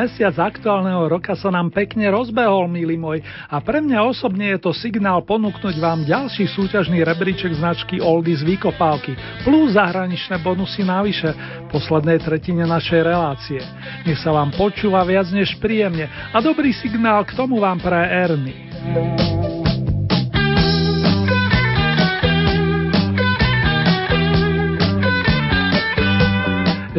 Mesiac 0.00 0.32
aktuálneho 0.40 1.12
roka 1.12 1.36
sa 1.36 1.52
nám 1.52 1.68
pekne 1.68 2.08
rozbehol, 2.08 2.72
milý 2.72 2.96
môj, 2.96 3.20
a 3.52 3.60
pre 3.60 3.84
mňa 3.84 4.00
osobne 4.08 4.56
je 4.56 4.58
to 4.64 4.72
signál 4.72 5.20
ponúknuť 5.20 5.76
vám 5.76 6.08
ďalší 6.08 6.48
súťažný 6.48 7.04
rebríček 7.04 7.52
značky 7.52 8.00
Oldies 8.00 8.40
Vykopávky 8.40 9.44
plus 9.44 9.76
zahraničné 9.76 10.40
bonusy 10.40 10.88
navyše 10.88 11.36
v 11.36 11.66
poslednej 11.68 12.16
tretine 12.24 12.64
našej 12.64 13.00
relácie. 13.04 13.60
Nech 14.08 14.20
sa 14.24 14.32
vám 14.32 14.56
počúva 14.56 15.04
viac 15.04 15.28
než 15.28 15.60
príjemne 15.60 16.08
a 16.32 16.40
dobrý 16.40 16.72
signál 16.72 17.28
k 17.28 17.36
tomu 17.36 17.60
vám 17.60 17.76
pre 17.76 18.00
Ernie. 18.08 19.39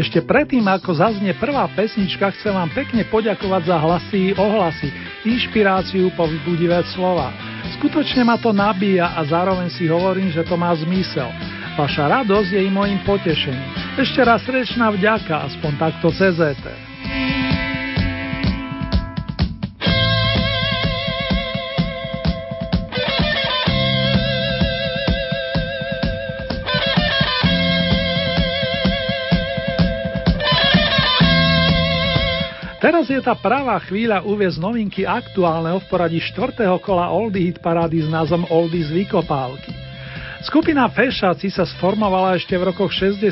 Ešte 0.01 0.17
predtým, 0.25 0.65
ako 0.65 0.97
zaznie 0.97 1.29
prvá 1.37 1.69
pesnička, 1.77 2.33
chcem 2.33 2.57
vám 2.57 2.73
pekne 2.73 3.05
poďakovať 3.05 3.69
za 3.69 3.77
hlasy 3.77 4.33
ohlasy, 4.33 4.89
inšpiráciu 5.29 6.09
povzbudivé 6.17 6.81
slova. 6.89 7.29
Skutočne 7.77 8.25
ma 8.25 8.33
to 8.41 8.49
nabíja 8.49 9.13
a 9.13 9.21
zároveň 9.21 9.69
si 9.69 9.85
hovorím, 9.85 10.33
že 10.33 10.41
to 10.41 10.57
má 10.57 10.73
zmysel. 10.73 11.29
Vaša 11.77 12.17
radosť 12.17 12.49
je 12.49 12.61
i 12.65 12.69
mojim 12.73 12.97
potešením. 13.05 14.01
Ešte 14.01 14.25
raz 14.25 14.41
srdečná 14.41 14.89
vďaka, 14.89 15.53
aspoň 15.53 15.71
takto 15.77 16.09
cez 16.09 16.33
Teraz 32.81 33.05
je 33.13 33.21
tá 33.21 33.37
pravá 33.37 33.77
chvíľa 33.77 34.25
uviezť 34.25 34.57
novinky 34.57 35.05
aktuálneho 35.05 35.77
v 35.77 35.85
poradí 35.85 36.17
4. 36.17 36.65
kola 36.81 37.13
Oldie 37.13 37.53
Hit 37.53 37.61
parády 37.61 38.01
s 38.01 38.09
názvom 38.09 38.49
Oldies 38.49 38.89
Vykopálky. 38.89 39.69
Skupina 40.41 40.89
Fešáci 40.89 41.53
sa 41.53 41.69
sformovala 41.69 42.33
ešte 42.33 42.57
v 42.57 42.73
rokoch 42.73 42.89
60. 42.89 43.29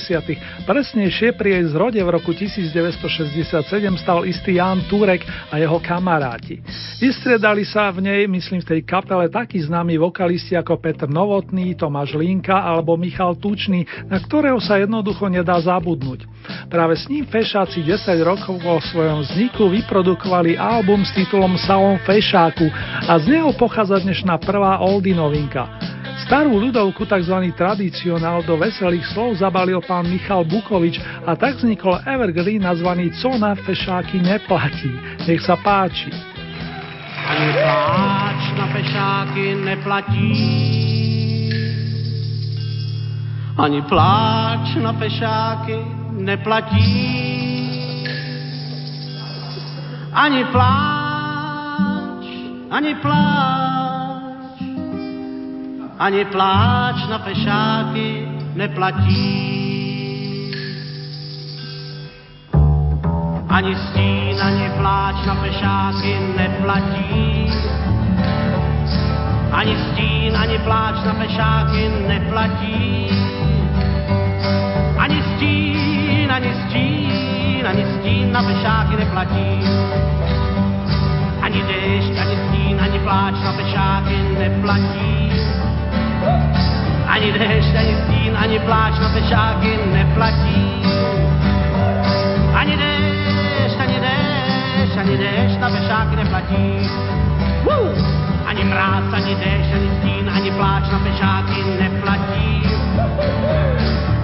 Presnejšie 0.62 1.34
pri 1.34 1.58
jej 1.58 1.66
zrode 1.74 1.97
v 1.97 2.09
roku 2.14 2.38
1967 2.38 3.66
stal 3.97 4.30
istý 4.30 4.62
Jan 4.62 4.86
Turek 4.86 5.25
a 5.50 5.58
jeho 5.58 5.81
kamaráti. 5.81 6.62
Vystriedali 7.02 7.66
sa 7.66 7.90
v 7.90 8.06
nej, 8.06 8.22
myslím 8.30 8.62
v 8.62 8.78
tej 8.78 8.81
kapele, 8.86 9.25
takí 9.25 9.58
známi 9.58 9.97
vokalisti 9.97 10.53
ako 10.53 10.78
Petr 10.78 11.09
Novotný, 11.09 11.74
Tomáš 11.74 12.14
Linka 12.14 12.62
alebo 12.62 12.94
Michal 12.94 13.34
Tučný, 13.41 13.90
na 14.06 14.22
ktorého 14.22 14.62
sa 14.62 14.78
jednoducho 14.78 15.34
nedá 15.34 15.58
zabudnúť. 15.58 16.30
Práve 16.70 16.94
s 16.94 17.09
ním 17.09 17.26
Fešáci 17.26 17.90
10 17.90 18.06
rokov 18.22 18.62
po 18.62 18.78
svojom 18.94 19.26
vzniku 19.26 19.66
vyprodukovali 19.66 20.62
album 20.62 21.02
s 21.02 21.09
titulom 21.18 21.58
Salon 21.58 21.97
Fešáku 22.06 22.70
a 23.09 23.18
z 23.18 23.34
neho 23.34 23.50
pochádza 23.58 23.97
dnešná 23.97 24.38
prvá 24.46 24.78
oldie 24.78 25.18
novinka. 25.18 25.97
Starú 26.28 26.59
ľudovku, 26.59 27.07
tzv. 27.07 27.35
tradicionál, 27.56 28.44
do 28.44 28.59
veselých 28.59 29.07
slov 29.16 29.40
zabalil 29.40 29.80
pán 29.85 30.03
Michal 30.09 30.44
Bukovič 30.44 31.00
a 31.24 31.35
tak 31.38 31.62
vznikol 31.62 32.02
Evergreen 32.03 32.66
nazvaný 32.66 33.13
Co 33.16 33.40
na 33.40 33.56
fešáky 33.56 34.19
neplatí. 34.19 34.91
Nech 35.24 35.40
sa 35.40 35.56
páči. 35.56 36.12
Ani 37.29 37.50
pláč 37.56 38.41
na 38.58 38.66
fešáky 38.74 39.46
neplatí. 39.63 40.31
Ani 43.59 43.81
pláč 43.88 44.66
na 44.79 44.91
fešáky 44.96 45.78
neplatí. 46.19 46.96
Ani 50.09 50.41
pláč, 50.52 52.24
ani 52.72 52.94
pláč 52.97 53.89
ani 56.00 56.26
pláč 56.32 56.96
na 57.12 57.20
fešáky 57.20 58.28
neplatí. 58.56 59.28
Ani 63.50 63.76
stín, 63.76 64.36
ani 64.40 64.68
pláč 64.80 65.16
na 65.28 65.36
fešáky 65.44 66.14
neplatí. 66.40 67.52
Ani 69.52 69.76
stín, 69.76 70.32
ani 70.40 70.58
pláč 70.64 70.96
na 71.04 71.14
fešáky 71.20 71.84
neplatí. 72.08 73.12
Ani 74.96 75.20
stín, 75.36 76.32
ani 76.32 76.52
stín, 76.64 77.64
ani 77.68 77.84
stín 78.00 78.32
na 78.32 78.42
fešáky 78.42 78.96
neplatí. 78.96 79.52
Ani 81.44 81.59
déšť, 81.59 82.14
ani 82.24 82.36
stín, 82.48 82.76
ani 82.80 83.00
pláč 83.04 83.36
na 83.44 83.52
fešáky 83.52 84.16
neplatí. 84.40 85.20
Ani 87.09 87.31
déšť, 87.31 87.74
ani 87.75 87.94
stín, 88.06 88.34
ani 88.35 88.57
pláč 88.68 89.00
na 89.00 89.09
pešáky 89.16 89.72
neplatí. 89.91 90.62
Ani 92.53 92.75
déšť, 92.75 93.78
ani 93.80 93.97
déšť, 94.03 94.96
ani 95.00 95.16
déšť 95.16 95.58
na 95.63 95.68
pešáky 95.72 96.13
neplatí. 96.19 96.68
Woo! 97.63 97.91
Ani 98.46 98.63
mráz, 98.68 99.08
ani 99.16 99.34
déšť, 99.35 99.72
ani 99.79 99.90
stín, 100.00 100.25
ani 100.28 100.50
pláč 100.59 100.84
na 100.91 101.00
pešáky 101.00 101.59
neplatí. 101.79 102.50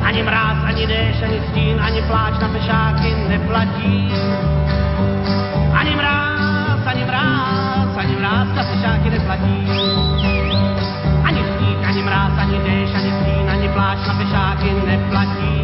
Ani 0.04 0.22
mráz, 0.24 0.60
ani 0.68 0.84
déšť, 0.86 1.22
ani 1.24 1.40
stín, 1.52 1.76
ani 1.80 2.02
pláč 2.12 2.34
na 2.44 2.48
pešáky 2.52 3.10
neplatí. 3.32 3.98
Ani 5.72 5.94
mráz, 5.96 6.82
ani 6.86 7.04
mráz, 7.08 7.92
ani 7.98 8.14
mráz 8.20 8.48
na 8.52 8.64
pešáky 8.68 9.08
neplatí 9.10 10.35
mráz, 12.04 12.32
ani 12.38 12.60
déš, 12.60 12.90
ani 12.96 13.12
stín, 13.22 13.46
ani 13.50 13.68
pláč 13.70 14.00
na 14.08 14.14
pešáky 14.14 14.70
neplatí. 14.88 15.56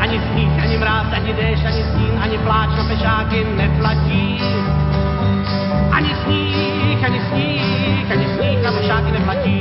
Ani 0.00 0.18
sníh, 0.30 0.54
ani 0.62 0.76
mráz, 0.78 1.06
ani 1.12 1.32
déš, 1.32 1.60
ani 1.64 1.82
stín, 1.82 2.14
ani 2.22 2.38
pláč 2.38 2.70
na 2.78 2.84
pešáky 2.84 3.46
neplatí. 3.56 4.40
Ani 5.92 6.12
sníh, 6.24 7.04
ani 7.04 7.20
sníh, 7.30 8.10
ani 8.10 8.26
sníh 8.36 8.58
na 8.62 8.70
pešáky 8.72 9.10
neplatí. 9.12 9.58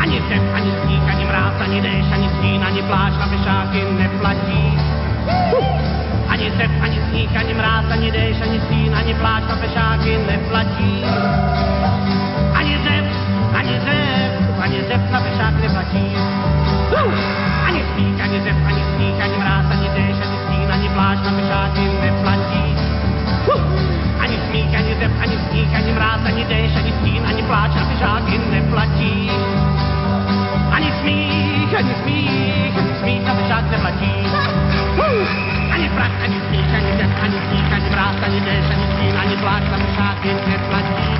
Ani 0.00 0.22
zem, 0.28 0.44
ani 0.54 0.70
sníh, 0.82 1.04
ani 1.12 1.24
mráz, 1.24 1.54
ani 1.60 1.80
déš, 1.80 2.06
ani 2.12 2.28
stín, 2.38 2.60
ani 2.64 2.82
pláč 2.82 3.12
na 3.18 3.26
pešáky 3.26 3.80
neplatí. 3.98 4.62
Ani 6.30 6.50
zem, 6.56 6.72
ani 6.82 6.98
sníh, 7.10 7.36
ani 7.36 7.54
mráz, 7.54 7.84
ani 7.90 8.10
déš, 8.10 8.36
ani 8.40 8.60
stín, 8.66 8.94
ani 8.94 9.14
pláč 9.14 9.42
na 9.48 9.56
pešáky 9.56 10.18
neplatí. 10.26 11.04
Ani 12.54 12.78
zem, 12.84 13.09
ani 13.70 13.78
zev, 13.86 14.32
ani 14.62 14.78
zev 14.88 15.02
na 15.12 15.18
pešák 15.20 15.54
neplatí. 15.62 16.04
Ani 17.66 17.82
sníh, 17.94 18.18
ani 18.18 18.38
zev, 18.42 18.58
ani 18.66 18.82
sníh, 18.94 19.16
ani 19.22 19.36
mráz, 19.38 19.66
ani 19.70 19.88
déš, 19.94 20.16
ani 20.26 20.38
stín, 20.42 20.68
ani 20.74 20.88
pláž 20.88 21.18
na 21.22 21.30
pešáky 21.38 21.84
neplatí. 22.02 22.64
Ani 24.22 24.36
smích, 24.46 24.74
ani 24.74 24.92
zev, 25.00 25.12
ani 25.22 25.36
sníh, 25.46 25.70
ani 25.78 25.92
mráz, 25.92 26.20
ani 26.26 26.44
déš, 26.50 26.72
ani 26.82 26.92
stín, 26.98 27.22
ani 27.30 27.42
pláč 27.42 27.70
na 27.78 27.84
pešáky 27.86 28.34
neplatí. 28.50 29.30
Ani 30.74 30.90
smích, 31.00 31.72
ani 31.78 31.94
smích, 32.02 32.74
ani 32.78 32.92
smích 33.00 33.22
na 33.22 33.32
pešák 33.38 33.64
neplatí. 33.70 34.14
Ani 35.70 35.86
prach, 35.94 36.16
ani 36.26 36.38
smích, 36.48 36.70
ani 36.74 36.90
zev, 36.98 37.10
ani 37.22 37.38
sníh, 37.46 37.68
ani 37.70 37.88
mráz, 37.94 38.16
ani 38.26 38.40
déš, 38.40 38.66
ani 38.74 38.86
stín, 38.94 39.14
ani 39.14 39.34
pláč 39.36 39.62
na 39.70 39.78
pešáky 39.78 40.30
neplatí 40.50 41.10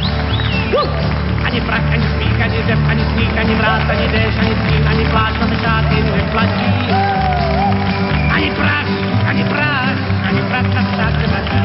ani 1.50 1.61
prach, 1.67 1.87
ani 1.93 2.06
smích, 2.14 2.41
ani 2.47 2.58
řev, 2.67 2.79
ani 2.88 3.05
sníh, 3.11 3.32
ani 3.38 3.55
mráz, 3.55 3.82
ani 3.91 4.06
déš, 4.08 4.35
ani 4.38 4.55
sníh, 4.62 4.87
ani 4.91 5.05
pláč, 5.05 5.35
na 5.41 5.47
řád 5.62 5.93
jen 5.93 6.06
neplatí. 6.17 6.70
Ani 8.35 8.50
prach, 8.50 8.91
ani 9.26 9.44
prach, 9.44 9.99
ani 10.29 10.41
prach 10.49 10.69
na 10.75 10.82
řád 10.97 11.14
neplatí. 11.19 11.61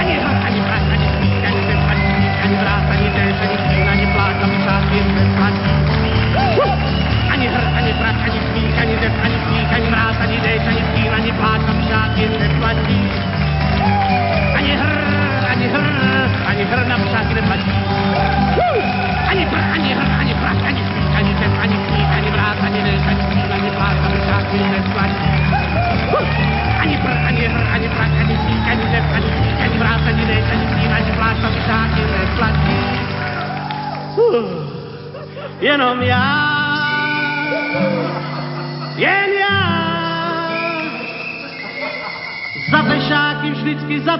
Ani 0.00 0.14
hlad, 0.22 0.38
ani 0.48 0.60
prach, 0.60 0.86
ani 0.92 1.06
smích, 1.16 1.44
ani 1.48 1.60
řev, 1.68 1.80
ani 1.90 2.04
sníh, 2.12 2.34
ani 2.44 2.56
mráz, 2.56 2.84
ani 2.94 3.08
déš, 3.16 3.36
ani 3.44 3.56
sníh, 3.64 3.86
ani 3.92 4.06
pláč, 4.14 4.34
na 4.40 4.48
řád 4.64 4.84
jen 4.92 5.08
neplatí. 5.14 5.74
Ani 7.32 7.46
hrd, 7.48 7.70
ani 7.76 7.92
prach, 8.00 8.20
ani 8.28 8.40
smích, 8.48 8.74
ani 8.82 8.94
řev, 9.00 9.12
ani 9.24 9.38
sníh, 9.44 9.68
ani 9.76 9.86
mráz, 9.90 10.16
ani 10.24 10.36
déš, 10.40 10.62
ani 10.68 10.82
sníh, 10.90 11.12
ani 11.12 11.32
pláč, 11.32 11.60
na 11.68 11.74
řád 11.90 12.18
jen 12.18 12.32
neplatí. 12.40 13.00
Ani 14.56 14.72
hrd, 14.80 15.44
ani 15.52 15.66
hrd, 15.68 16.32
ani 16.46 16.64
hrd 16.64 16.88
na 16.88 16.96
řád 17.12 17.34
neplatí. 17.34 17.91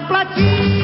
Zaplatím. 0.03 0.83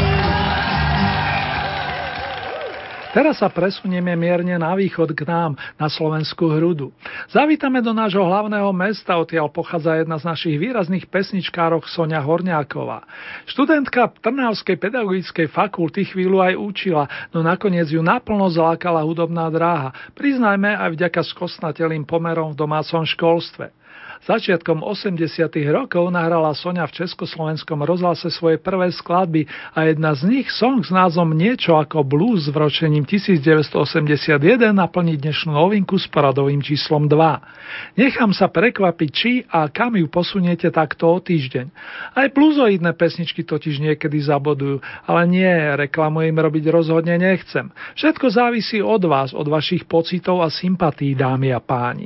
Teraz 3.10 3.42
sa 3.42 3.50
presunieme 3.50 4.14
mierne 4.14 4.54
na 4.62 4.78
východ 4.78 5.18
k 5.18 5.26
nám, 5.26 5.58
na 5.82 5.90
Slovenskú 5.90 6.46
hrudu. 6.54 6.94
Zavítame 7.34 7.82
do 7.82 7.90
nášho 7.90 8.22
hlavného 8.22 8.70
mesta, 8.70 9.18
odtiaľ 9.18 9.50
pochádza 9.50 9.98
jedna 9.98 10.22
z 10.22 10.30
našich 10.30 10.56
výrazných 10.62 11.10
pesničkárok 11.10 11.90
Sonia 11.90 12.22
Horňáková. 12.22 13.10
Študentka 13.50 14.14
Trnavskej 14.22 14.78
pedagogickej 14.78 15.50
fakulty 15.50 16.06
chvíľu 16.06 16.38
aj 16.38 16.54
učila, 16.62 17.04
no 17.34 17.42
nakoniec 17.42 17.90
ju 17.90 18.06
naplno 18.06 18.46
zlákala 18.46 19.02
hudobná 19.02 19.50
dráha, 19.50 19.90
priznajme 20.14 20.70
aj 20.70 20.94
vďaka 20.94 21.26
skosnatelým 21.34 22.06
pomerom 22.06 22.54
v 22.54 22.62
domácom 22.62 23.02
školstve. 23.10 23.74
Začiatkom 24.20 24.84
80. 24.84 25.48
rokov 25.72 26.12
nahrala 26.12 26.52
Sonia 26.52 26.84
v 26.84 26.92
Československom 26.92 27.80
rozhlase 27.88 28.28
svoje 28.28 28.60
prvé 28.60 28.92
skladby 28.92 29.48
a 29.72 29.88
jedna 29.88 30.12
z 30.12 30.28
nich, 30.28 30.52
song 30.52 30.84
s 30.84 30.92
názvom 30.92 31.32
Niečo 31.32 31.80
ako 31.80 32.04
blues 32.04 32.44
s 32.44 32.52
vročením 32.52 33.08
1981 33.08 34.76
naplní 34.76 35.16
dnešnú 35.16 35.56
novinku 35.56 35.96
s 35.96 36.12
poradovým 36.12 36.60
číslom 36.60 37.08
2. 37.08 37.96
Nechám 37.96 38.36
sa 38.36 38.52
prekvapiť, 38.52 39.10
či 39.16 39.32
a 39.48 39.72
kam 39.72 39.96
ju 39.96 40.12
posuniete 40.12 40.68
takto 40.68 41.16
o 41.16 41.24
týždeň. 41.24 41.72
Aj 42.20 42.28
bluzoidné 42.28 42.92
pesničky 43.00 43.48
totiž 43.48 43.80
niekedy 43.80 44.20
zabodujú, 44.20 44.84
ale 45.08 45.32
nie, 45.32 45.54
reklamu 45.80 46.28
im 46.28 46.36
robiť 46.36 46.68
rozhodne 46.68 47.16
nechcem. 47.16 47.72
Všetko 47.96 48.28
závisí 48.36 48.84
od 48.84 49.00
vás, 49.08 49.32
od 49.32 49.48
vašich 49.48 49.88
pocitov 49.88 50.44
a 50.44 50.52
sympatí, 50.52 51.16
dámy 51.16 51.56
a 51.56 51.64
páni. 51.64 52.04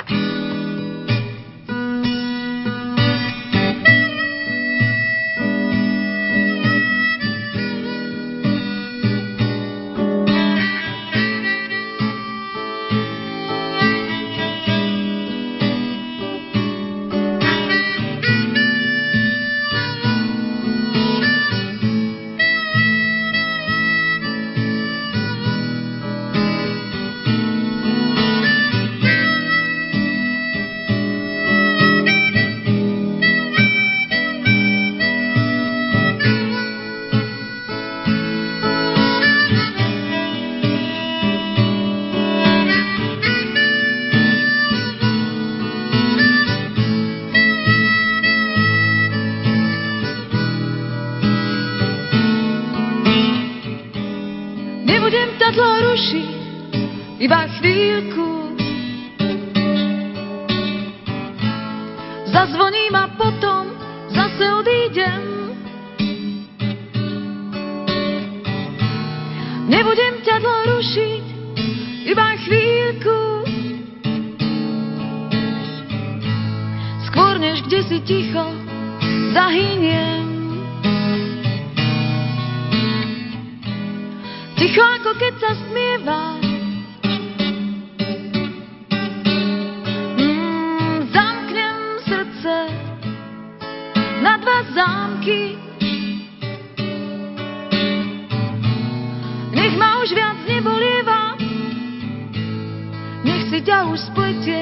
split 104.06 104.53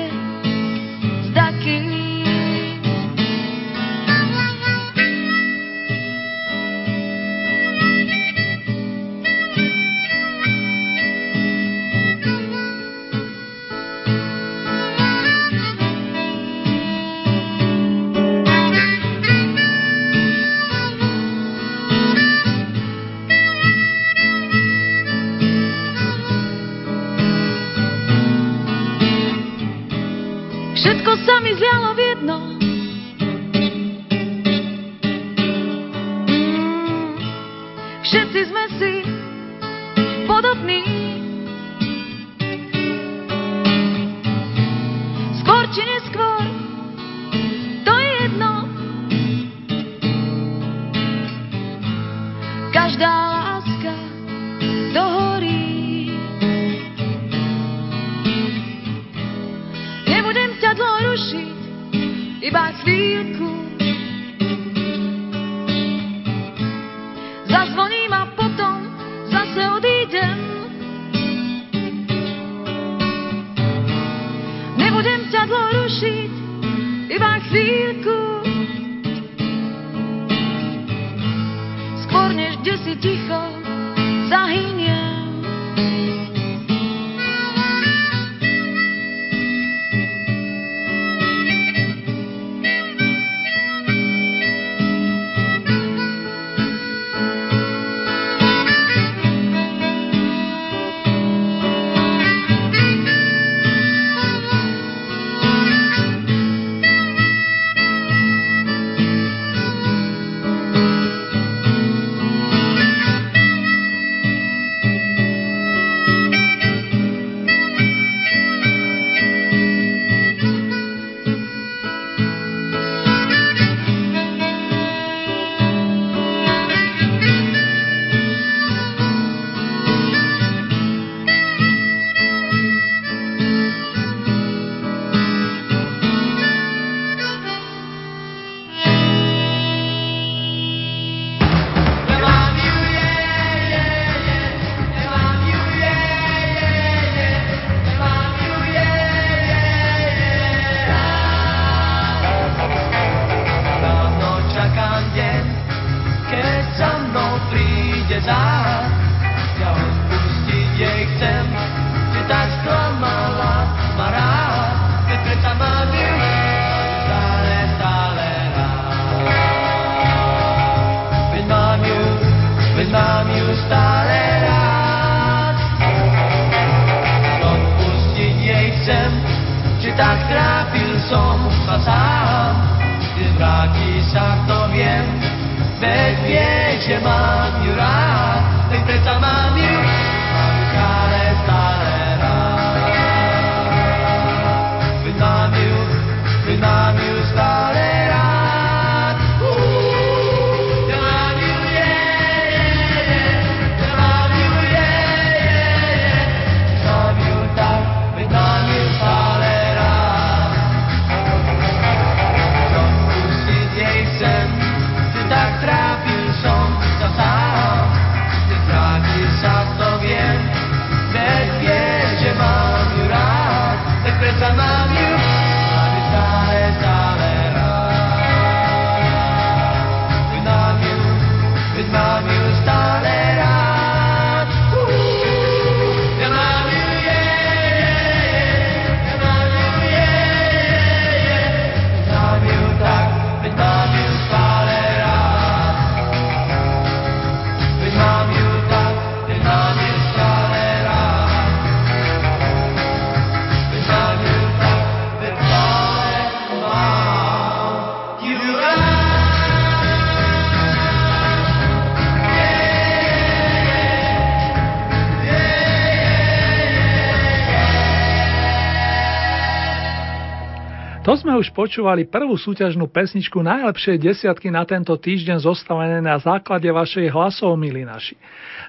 už 271.41 271.49
počúvali 271.57 272.05
prvú 272.05 272.37
súťažnú 272.37 272.85
pesničku 272.85 273.41
najlepšej 273.41 273.97
desiatky 273.97 274.53
na 274.53 274.61
tento 274.61 274.93
týždeň 274.93 275.41
zostavené 275.41 275.97
na 275.97 276.21
základe 276.21 276.69
vašej 276.69 277.09
hlasov, 277.09 277.57
milí 277.57 277.81
naši. 277.81 278.13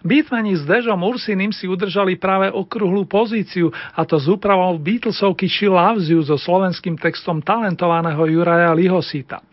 Beatmeni 0.01 0.57
s 0.57 0.65
Dežom 0.65 1.05
Ursinim 1.05 1.53
si 1.53 1.69
udržali 1.69 2.17
práve 2.17 2.49
okrúhlu 2.49 3.05
pozíciu 3.05 3.69
a 3.93 4.09
to 4.09 4.17
z 4.17 4.33
úpravou 4.33 4.81
Beatlesovky 4.81 5.53
She 5.53 5.69
Loves 5.69 6.09
You 6.09 6.25
so 6.25 6.41
slovenským 6.41 6.97
textom 6.97 7.45
talentovaného 7.45 8.25
Juraja 8.25 8.73
Lihosita. 8.73 9.45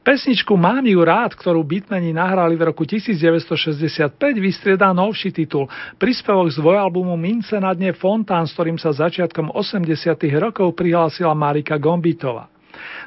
Pesničku 0.00 0.56
Mám 0.56 0.88
ju 0.88 1.04
rád, 1.04 1.36
ktorú 1.36 1.60
Beatmeni 1.62 2.16
nahrali 2.16 2.56
v 2.56 2.72
roku 2.72 2.88
1965, 2.88 4.16
vystriedá 4.40 4.90
novší 4.96 5.36
titul, 5.36 5.68
príspevok 6.00 6.48
z 6.48 6.58
dvojalbumu 6.64 7.14
Mince 7.14 7.60
na 7.60 7.76
dne 7.76 7.92
Fontán, 7.92 8.48
s 8.48 8.56
ktorým 8.56 8.80
sa 8.80 8.90
začiatkom 8.90 9.52
80 9.52 10.16
rokov 10.40 10.72
prihlásila 10.72 11.36
Marika 11.36 11.76
Gombitová. 11.76 12.53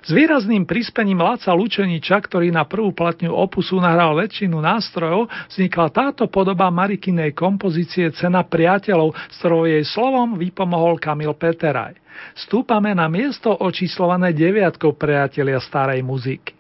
S 0.01 0.09
výrazným 0.09 0.65
prispením 0.65 1.21
Laca 1.21 1.53
Lučeniča, 1.53 2.17
ktorý 2.19 2.49
na 2.49 2.65
prvú 2.65 2.91
platňu 2.91 3.31
opusu 3.31 3.77
nahral 3.77 4.17
väčšinu 4.17 4.57
nástrojov, 4.57 5.29
vznikla 5.53 5.87
táto 5.93 6.25
podoba 6.27 6.73
Marikinej 6.73 7.37
kompozície 7.37 8.09
Cena 8.17 8.41
priateľov, 8.41 9.13
s 9.13 9.35
ktorou 9.37 9.69
jej 9.69 9.85
slovom 9.85 10.35
vypomohol 10.35 10.97
Kamil 10.97 11.37
Peteraj. 11.37 11.95
Stúpame 12.33 12.97
na 12.97 13.05
miesto 13.05 13.53
očíslované 13.53 14.33
deviatkou 14.33 14.97
priatelia 14.97 15.61
starej 15.61 16.01
muziky. 16.01 16.56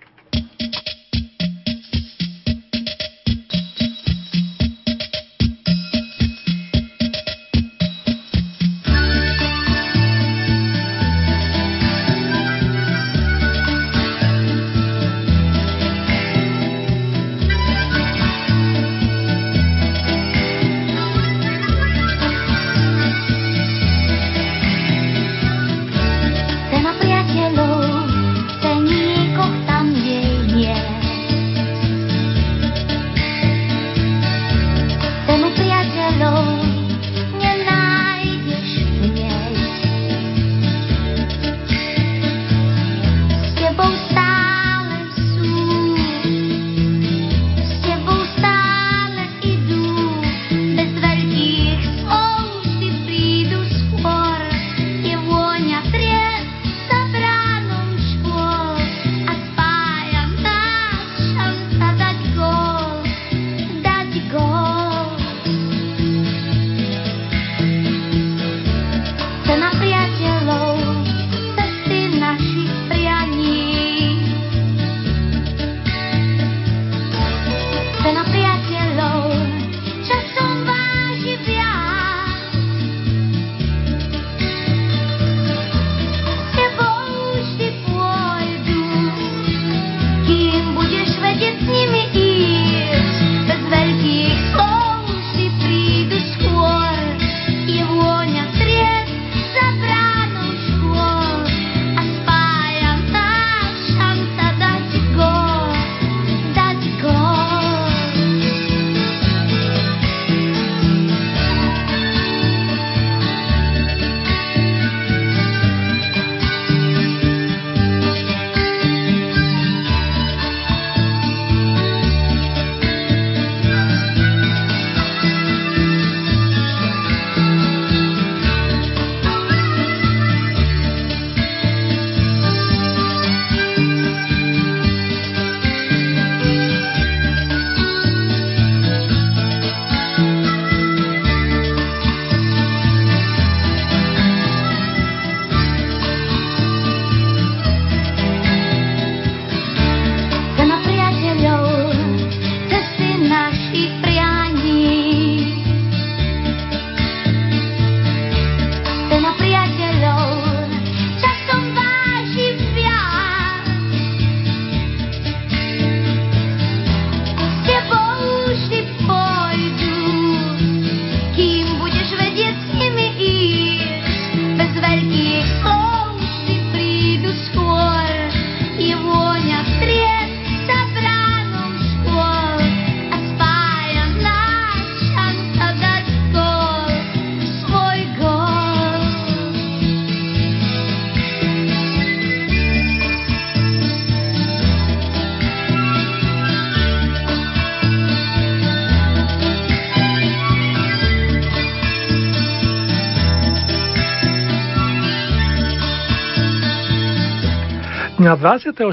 Dňa 208.27 208.59
24. 208.59 208.83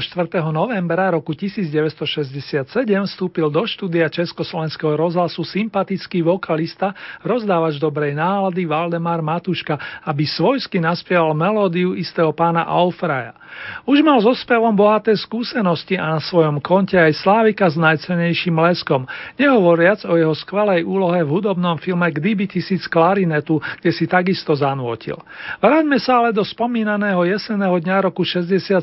novembra 0.47 1.11
roku 1.11 1.35
1967 1.35 2.71
vstúpil 3.03 3.51
do 3.51 3.67
štúdia 3.67 4.07
Československého 4.07 4.95
rozhlasu 4.95 5.43
sympatický 5.43 6.23
vokalista, 6.23 6.95
rozdávač 7.19 7.75
dobrej 7.75 8.15
nálady 8.15 8.63
Valdemar 8.63 9.19
Matuška, 9.19 10.07
aby 10.07 10.23
svojsky 10.23 10.79
naspieval 10.79 11.35
melódiu 11.35 11.99
istého 11.99 12.31
pána 12.31 12.63
Aufraja. 12.63 13.35
Už 13.83 13.99
mal 14.03 14.23
so 14.23 14.31
spevom 14.31 14.71
bohaté 14.71 15.15
skúsenosti 15.15 15.95
a 15.99 16.15
na 16.15 16.19
svojom 16.23 16.63
konte 16.63 16.95
aj 16.95 17.19
Slávika 17.19 17.67
s 17.67 17.75
najcenejším 17.75 18.55
leskom, 18.55 19.03
nehovoriac 19.39 20.03
o 20.07 20.15
jeho 20.15 20.35
skvelej 20.35 20.83
úlohe 20.83 21.23
v 21.23 21.31
hudobnom 21.39 21.75
filme 21.79 22.07
Kdyby 22.07 22.51
tisíc 22.51 22.87
klarinetu, 22.87 23.59
kde 23.83 23.91
si 23.91 24.07
takisto 24.07 24.55
zanútil. 24.55 25.19
Vráťme 25.59 25.99
sa 25.99 26.23
ale 26.23 26.31
do 26.31 26.43
spomínaného 26.43 27.23
jeseného 27.27 27.75
dňa 27.79 28.11
roku 28.11 28.23
67, 28.23 28.79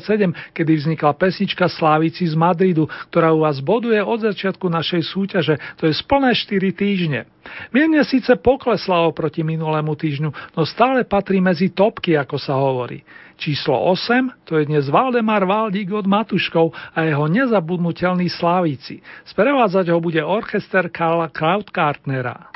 kedy 0.51 0.83
vznikla 0.83 1.15
pesnička 1.15 1.71
Slávici 1.71 2.27
z 2.27 2.35
Madridu, 2.35 2.91
ktorá 3.07 3.31
u 3.31 3.47
vás 3.47 3.63
boduje 3.63 4.03
od 4.03 4.19
začiatku 4.19 4.67
našej 4.67 5.01
súťaže, 5.07 5.55
to 5.79 5.87
je 5.87 5.93
splné 5.95 6.35
4 6.35 6.75
týždne. 6.75 7.23
Mierne 7.71 8.03
síce 8.03 8.35
poklesla 8.39 9.07
oproti 9.07 9.43
minulému 9.43 9.95
týždňu, 9.95 10.29
no 10.55 10.61
stále 10.63 11.03
patrí 11.07 11.39
medzi 11.43 11.71
topky, 11.71 12.15
ako 12.19 12.35
sa 12.39 12.55
hovorí. 12.59 13.03
Číslo 13.39 13.75
8 13.75 14.47
to 14.47 14.61
je 14.61 14.69
dnes 14.69 14.87
Valdemar 14.87 15.43
Valdík 15.43 15.91
od 15.91 16.07
Matuškov 16.07 16.71
a 16.95 17.03
jeho 17.03 17.25
nezabudnutelný 17.27 18.29
Slávici. 18.31 19.01
Sprevádzať 19.27 19.89
ho 19.91 19.99
bude 19.99 20.21
orchester 20.23 20.87
Karla 20.87 21.27
Krautkartnera. 21.33 22.53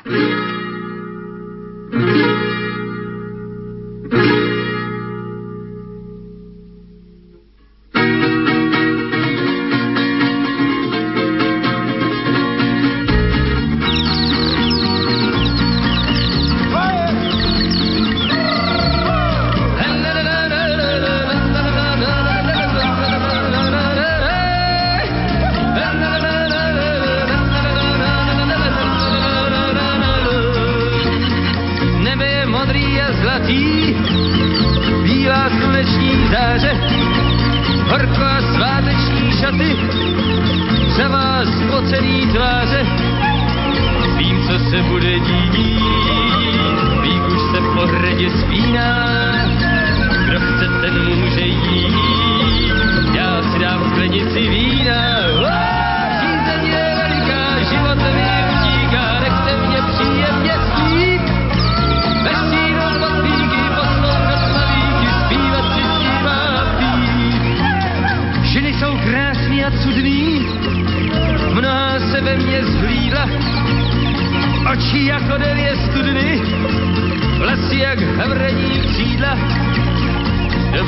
thank 4.08 4.32
you 4.32 4.47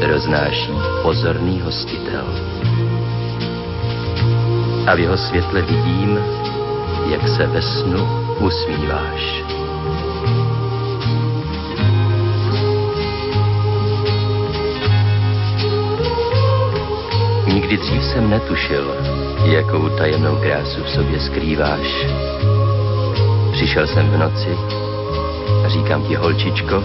roznáší 0.00 0.72
pozorný 1.02 1.60
hostitel. 1.60 2.24
A 4.86 4.94
v 4.94 4.98
jeho 4.98 5.16
světle 5.16 5.62
vidím, 5.62 6.18
jak 7.10 7.28
se 7.28 7.46
ve 7.46 7.62
snu 7.62 8.08
usmíváš. 8.40 9.44
Nikdy 17.54 17.76
dřív 17.76 18.04
jsem 18.04 18.30
netušil, 18.30 18.96
jakou 19.44 19.88
tajemnou 19.88 20.36
krásu 20.36 20.84
v 20.84 20.90
sobě 20.90 21.20
skrýváš. 21.20 22.06
Přišel 23.52 23.86
jsem 23.86 24.10
v 24.10 24.18
noci 24.18 24.56
a 25.64 25.68
říkám 25.68 26.02
ti, 26.02 26.14
holčičko, 26.14 26.84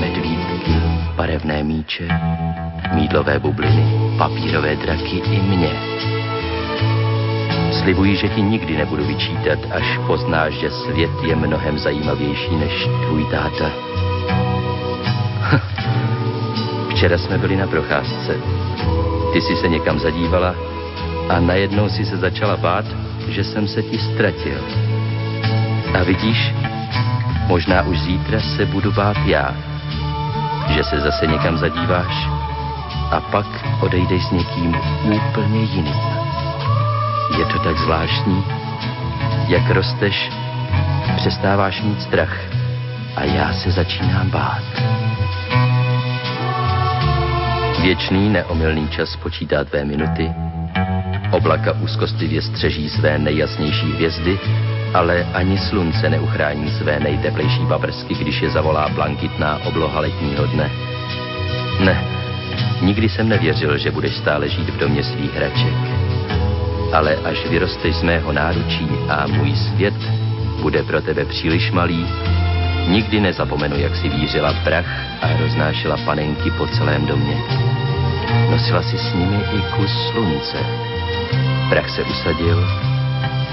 medvídky, 0.00 0.72
barevné 1.16 1.62
míče, 1.62 2.08
mídlové 2.92 3.38
bubliny, 3.38 3.84
papírové 4.18 4.76
draky 4.76 5.16
i 5.16 5.40
mě. 5.40 5.70
Slibuji, 7.82 8.16
že 8.16 8.28
ti 8.28 8.42
nikdy 8.42 8.76
nebudu 8.76 9.04
vyčítat, 9.04 9.58
až 9.70 9.98
poznáš, 10.06 10.54
že 10.54 10.70
svět 10.70 11.10
je 11.22 11.36
mnohem 11.36 11.78
zajímavější 11.78 12.56
než 12.56 12.88
tvůj 13.06 13.24
táta. 13.30 13.70
Včera 16.90 17.18
jsme 17.18 17.38
byli 17.38 17.56
na 17.56 17.66
procházce. 17.66 18.36
Ty 19.32 19.40
jsi 19.40 19.56
se 19.56 19.68
někam 19.68 19.98
zadívala 19.98 20.54
a 21.28 21.40
najednou 21.40 21.88
si 21.88 22.04
se 22.04 22.16
začala 22.16 22.56
bát, 22.56 22.84
že 23.28 23.44
jsem 23.44 23.68
se 23.68 23.82
ti 23.82 23.98
ztratil. 23.98 24.58
A 25.94 26.02
vidíš, 26.02 26.54
možná 27.46 27.82
už 27.82 28.00
zítra 28.00 28.40
se 28.40 28.66
budu 28.66 28.92
bát 28.92 29.16
já, 29.26 29.67
že 30.68 30.84
se 30.84 31.00
zase 31.00 31.26
někam 31.26 31.58
zadíváš 31.58 32.28
a 33.10 33.20
pak 33.20 33.46
odejdeš 33.80 34.24
s 34.24 34.30
někým 34.30 34.76
úplně 35.14 35.60
jiným. 35.60 35.94
Je 37.38 37.44
to 37.44 37.58
tak 37.58 37.78
zvláštní, 37.78 38.44
jak 39.48 39.70
rosteš, 39.70 40.30
přestáváš 41.16 41.82
mít 41.82 42.02
strach 42.02 42.36
a 43.16 43.24
já 43.24 43.52
se 43.52 43.70
začínám 43.70 44.30
bát. 44.30 44.62
Věčný 47.82 48.28
neomylný 48.28 48.88
čas 48.88 49.16
počítá 49.16 49.64
tvé 49.64 49.84
minuty, 49.84 50.32
Oblaka 51.30 51.72
úzkostlivě 51.72 52.42
střeží 52.42 52.88
své 52.88 53.18
nejjasnější 53.18 53.92
hvězdy, 53.92 54.38
ale 54.94 55.26
ani 55.34 55.58
slunce 55.58 56.10
neuchrání 56.10 56.70
své 56.70 57.00
nejteplejší 57.00 57.66
paprsky, 57.68 58.14
když 58.14 58.42
je 58.42 58.50
zavolá 58.50 58.88
blankitná 58.88 59.58
obloha 59.64 60.00
letního 60.00 60.46
dne. 60.46 60.70
Ne, 61.80 62.04
nikdy 62.82 63.08
jsem 63.08 63.28
nevěřil, 63.28 63.78
že 63.78 63.90
budeš 63.90 64.16
stále 64.16 64.48
žít 64.48 64.68
v 64.68 64.78
domě 64.78 65.04
svých 65.04 65.34
hraček. 65.34 65.74
Ale 66.92 67.16
až 67.16 67.46
vyrosteš 67.46 67.96
z 67.96 68.02
mého 68.02 68.32
náručí 68.32 68.88
a 69.08 69.26
můj 69.26 69.56
svět 69.56 69.94
bude 70.62 70.82
pro 70.82 71.02
tebe 71.02 71.24
příliš 71.24 71.70
malý, 71.70 72.06
nikdy 72.88 73.20
nezapomenu, 73.20 73.76
jak 73.78 73.96
si 73.96 74.08
vířila 74.08 74.54
prach 74.64 74.86
a 75.22 75.36
roznášela 75.40 75.96
panenky 76.04 76.50
po 76.50 76.66
celém 76.66 77.06
domě. 77.06 77.36
Nosila 78.50 78.82
si 78.82 78.98
s 78.98 79.14
nimi 79.14 79.36
i 79.36 79.60
kus 79.76 80.10
slunce, 80.10 80.58
Prach 81.68 81.90
se 81.90 82.02
usadil, 82.02 82.64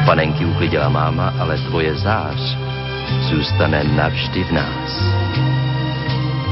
panenky 0.05 0.45
uklidila 0.45 0.89
máma, 0.89 1.33
ale 1.39 1.57
tvoje 1.57 1.95
zář 1.95 2.57
zůstane 3.29 3.83
navždy 3.83 4.43
v 4.43 4.51
nás. 4.51 4.91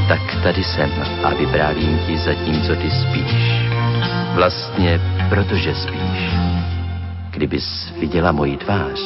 Tak 0.08 0.22
tady 0.44 0.64
jsem 0.64 0.90
a 1.24 1.30
vyprávím 1.30 2.00
ti 2.08 2.18
zatímco 2.18 2.76
ty 2.76 2.92
spíš. 2.92 3.64
Vlastně 4.34 5.00
protože 5.30 5.76
spíš. 5.76 6.20
Kdybys 7.30 7.94
viděla 8.00 8.32
moji 8.32 8.58
tvář, 8.58 9.00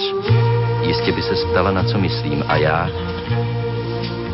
jistě 0.81 1.11
by 1.11 1.21
se 1.21 1.35
stala, 1.35 1.71
na 1.71 1.83
co 1.83 1.97
myslím 1.97 2.43
a 2.47 2.55
já 2.55 2.89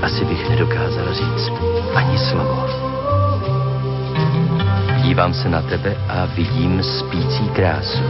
asi 0.02 0.26
bych 0.26 0.50
nedokázal 0.50 1.14
říct 1.14 1.52
ani 1.96 2.18
slovo. 2.18 2.68
Dívám 5.04 5.34
se 5.34 5.50
na 5.50 5.62
tebe 5.62 5.96
a 6.10 6.26
vidím 6.26 6.84
spící 6.84 7.50
krásu. 7.50 8.04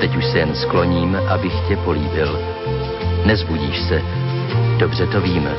Teď 0.00 0.16
už 0.16 0.24
se 0.24 0.38
jen 0.38 0.54
skloním, 0.54 1.18
abych 1.28 1.52
tě 1.68 1.76
políbil. 1.76 2.40
Nezbudíš 3.24 3.78
se, 3.88 4.02
dobře 4.78 5.06
to 5.06 5.20
víme. 5.20 5.50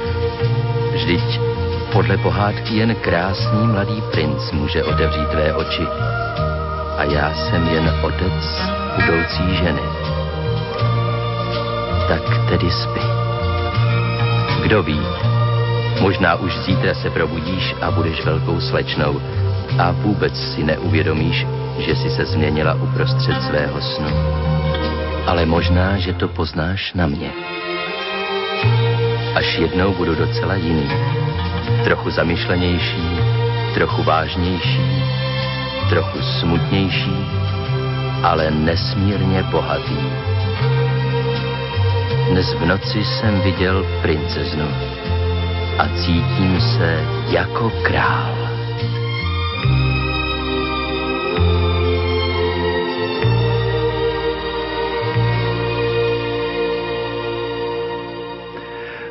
Vždyť 0.94 1.40
podle 1.92 2.18
pohádky 2.18 2.78
jen 2.78 2.96
krásný 2.96 3.68
mladý 3.68 4.02
princ 4.12 4.52
může 4.52 4.84
otevřít 4.84 5.28
tvé 5.28 5.54
oči. 5.54 5.84
A 6.98 7.04
já 7.04 7.34
jsem 7.34 7.68
jen 7.68 7.94
otec 8.02 8.62
budoucí 8.96 9.56
ženy. 9.56 9.82
Tak 12.08 12.50
tedy 12.50 12.72
spí. 12.72 13.02
Kdo 14.64 14.84
ví, 14.84 15.02
možná 16.02 16.36
už 16.36 16.58
zítra 16.58 16.94
se 16.94 17.10
probudíš 17.10 17.76
a 17.82 17.92
budeš 17.92 18.26
velkou 18.26 18.60
slečnou, 18.60 19.22
a 19.80 19.92
vůbec 19.92 20.54
si 20.54 20.64
neuvědomíš, 20.64 21.46
že 21.78 21.96
si 21.96 22.10
se 22.10 22.26
změnila 22.26 22.74
uprostřed 22.74 23.44
svého 23.44 23.82
snu. 23.82 24.10
Ale 25.26 25.46
možná, 25.46 25.98
že 25.98 26.14
to 26.14 26.28
poznáš 26.28 26.94
na 26.94 27.08
mě. 27.08 27.32
Až 29.36 29.58
jednou 29.58 29.94
budu 29.94 30.16
docela 30.16 30.56
jiný. 30.56 30.90
Trochu 31.84 32.10
zamyšlenější, 32.10 33.20
trochu 33.74 34.04
vážnější, 34.04 35.04
trochu 35.90 36.22
smutnější, 36.40 37.26
ale 38.24 38.52
nesmírně 38.52 39.44
bohatý. 39.44 39.98
Dnes 42.30 42.54
v 42.54 42.66
noci 42.66 43.04
jsem 43.06 43.42
viděl 43.42 43.86
princeznu 44.02 44.68
a 45.78 45.88
cítím 45.88 46.62
se 46.62 47.04
jako 47.30 47.72
král. 47.84 48.51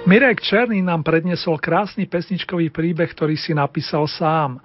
Mirek 0.08 0.40
Černý 0.40 0.80
nám 0.80 1.04
prednesol 1.04 1.60
krásny 1.60 2.08
pesničkový 2.08 2.72
príbeh, 2.72 3.12
ktorý 3.12 3.36
si 3.36 3.52
napísal 3.52 4.08
sám. 4.08 4.56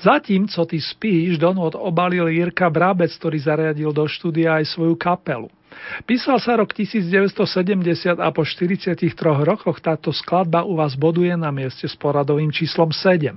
Zatím, 0.00 0.48
co 0.48 0.64
ty 0.64 0.80
spíš, 0.80 1.36
do 1.36 1.52
not 1.52 1.76
obalil 1.76 2.24
Jirka 2.32 2.72
Brabec, 2.72 3.12
ktorý 3.12 3.36
zariadil 3.36 3.92
do 3.92 4.08
štúdia 4.08 4.56
aj 4.56 4.72
svoju 4.72 4.96
kapelu. 4.96 5.52
Písal 6.08 6.40
sa 6.40 6.56
rok 6.56 6.72
1970 6.72 8.16
a 8.16 8.28
po 8.32 8.48
43 8.48 8.96
rokoch 9.44 9.76
táto 9.84 10.08
skladba 10.08 10.64
u 10.64 10.80
vás 10.80 10.96
boduje 10.96 11.36
na 11.36 11.52
mieste 11.52 11.84
s 11.84 11.92
poradovým 11.92 12.48
číslom 12.48 12.88
7. 12.88 13.36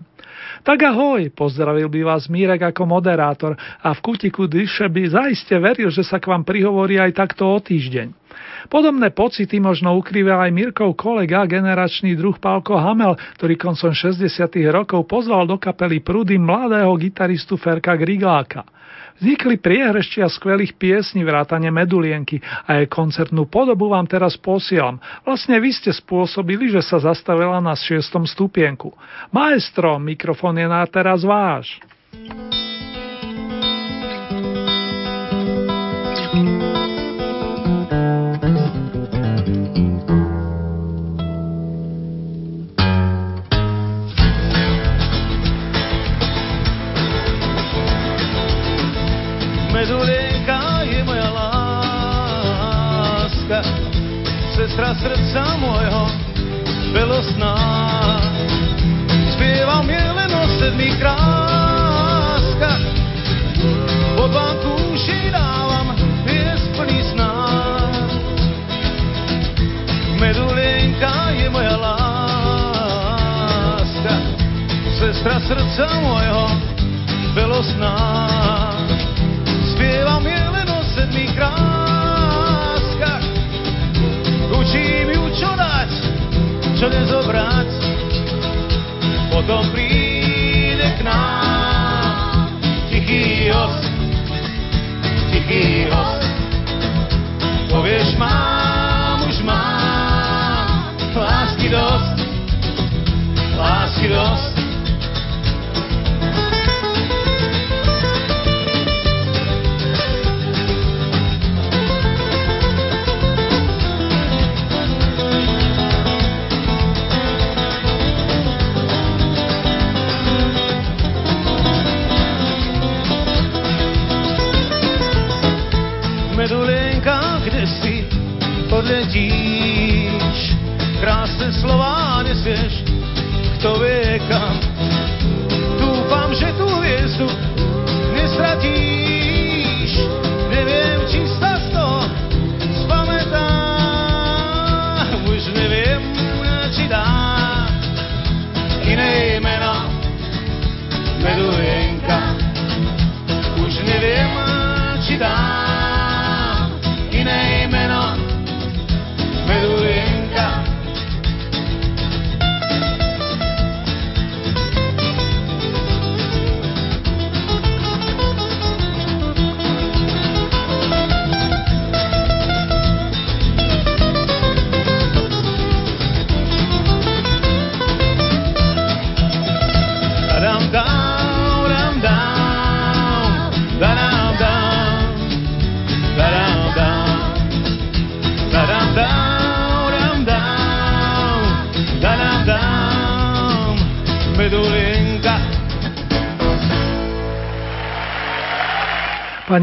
Tak 0.64 0.80
ahoj, 0.88 1.28
pozdravil 1.36 1.92
by 1.92 2.16
vás 2.16 2.32
Mírek 2.32 2.64
ako 2.64 2.88
moderátor 2.88 3.60
a 3.84 3.92
v 3.92 4.00
kutiku 4.00 4.48
dyše 4.48 4.88
by 4.88 5.04
zaiste 5.12 5.54
veril, 5.60 5.92
že 5.92 6.08
sa 6.08 6.16
k 6.16 6.32
vám 6.32 6.48
prihovorí 6.48 6.96
aj 6.96 7.12
takto 7.12 7.44
o 7.44 7.60
týždeň. 7.60 8.21
Podobné 8.68 9.10
pocity 9.10 9.58
možno 9.58 9.98
ukrýva 9.98 10.44
aj 10.44 10.52
Mirkov 10.54 10.94
kolega, 11.00 11.48
generačný 11.50 12.14
druh 12.14 12.38
Pálko 12.38 12.78
Hamel, 12.78 13.18
ktorý 13.40 13.58
koncom 13.58 13.96
60. 13.96 14.28
rokov 14.70 15.08
pozval 15.08 15.48
do 15.50 15.58
kapely 15.58 16.04
Prudy 16.04 16.38
mladého 16.38 16.92
gitaristu 17.00 17.58
Ferka 17.58 17.98
Grigláka. 17.98 18.68
Vznikli 19.22 19.62
priehreštia 19.62 20.26
skvelých 20.34 20.74
piesní 20.82 21.22
vrátane 21.22 21.70
Medulienky 21.70 22.42
a 22.42 22.82
jej 22.82 22.90
koncertnú 22.90 23.46
podobu 23.46 23.94
vám 23.94 24.10
teraz 24.10 24.34
posielam. 24.34 24.98
Vlastne 25.22 25.62
vy 25.62 25.70
ste 25.70 25.94
spôsobili, 25.94 26.74
že 26.74 26.82
sa 26.82 26.98
zastavila 26.98 27.62
na 27.62 27.78
šiestom 27.78 28.26
stupienku. 28.26 28.90
Maestro, 29.30 30.02
mikrofón 30.02 30.58
je 30.58 30.66
na 30.66 30.82
teraz 30.90 31.22
váš. 31.22 31.78
sestra 32.18 32.71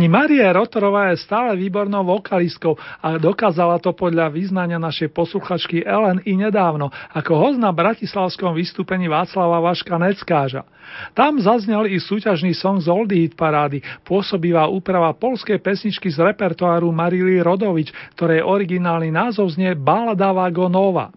Maria 0.09 0.57
Rotorová 0.57 1.13
je 1.13 1.21
stále 1.21 1.53
výbornou 1.53 2.01
vokalistkou 2.01 2.81
a 3.05 3.21
dokázala 3.21 3.77
to 3.77 3.93
podľa 3.93 4.33
význania 4.33 4.81
našej 4.81 5.13
posluchačky 5.13 5.85
Ellen 5.85 6.25
i 6.25 6.33
nedávno, 6.33 6.89
ako 7.13 7.37
host 7.37 7.61
na 7.61 7.69
bratislavskom 7.69 8.57
vystúpení 8.57 9.05
Václava 9.05 9.61
Vaška 9.61 10.01
Neckáža. 10.01 10.65
Tam 11.13 11.37
zaznel 11.37 11.93
i 11.93 12.01
súťažný 12.01 12.57
song 12.57 12.81
z 12.81 12.89
Oldie 12.89 13.29
Hit 13.29 13.37
parády, 13.37 13.85
pôsobivá 14.09 14.65
úprava 14.73 15.13
polskej 15.13 15.61
pesničky 15.61 16.09
z 16.09 16.25
repertoáru 16.25 16.89
Marily 16.89 17.45
Rodovič, 17.45 17.93
ktorej 18.17 18.41
originálny 18.41 19.13
názov 19.13 19.53
znie 19.53 19.77
Balada 19.77 20.33
Vagonova. 20.33 21.13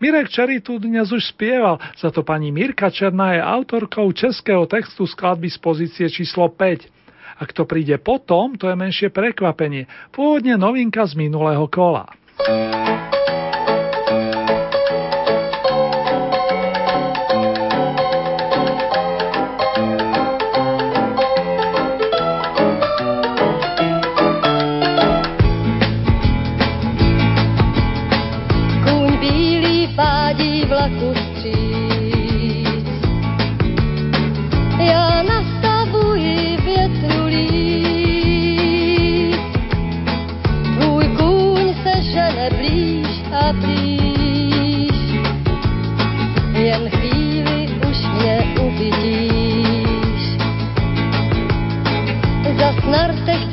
Mirek 0.00 0.32
Čery 0.32 0.64
tu 0.64 0.80
dnes 0.80 1.12
už 1.12 1.36
spieval, 1.36 1.76
za 1.92 2.08
to 2.08 2.24
pani 2.24 2.48
Mirka 2.48 2.88
Černá 2.88 3.36
je 3.36 3.44
autorkou 3.44 4.08
českého 4.16 4.64
textu 4.64 5.04
skladby 5.04 5.52
z 5.52 5.58
pozície 5.60 6.06
číslo 6.08 6.48
5. 6.48 6.99
Ak 7.40 7.56
to 7.56 7.64
príde 7.64 7.96
potom, 7.96 8.60
to 8.60 8.68
je 8.68 8.76
menšie 8.76 9.08
prekvapenie. 9.08 9.88
Pôvodne 10.12 10.60
novinka 10.60 11.08
z 11.08 11.16
minulého 11.16 11.64
kola. 11.72 12.04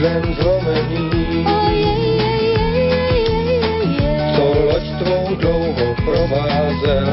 len 0.00 0.34
zlomený. 0.40 1.44
Co 4.36 4.44
loď 4.64 4.84
tvou 4.98 5.36
dlouho 5.36 5.94
provázel, 6.04 7.08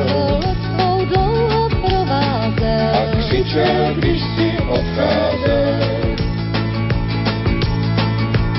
a 2.93 3.17
křičel, 3.17 3.95
když 3.95 4.21
si 4.21 4.57
odcházel. 4.69 5.79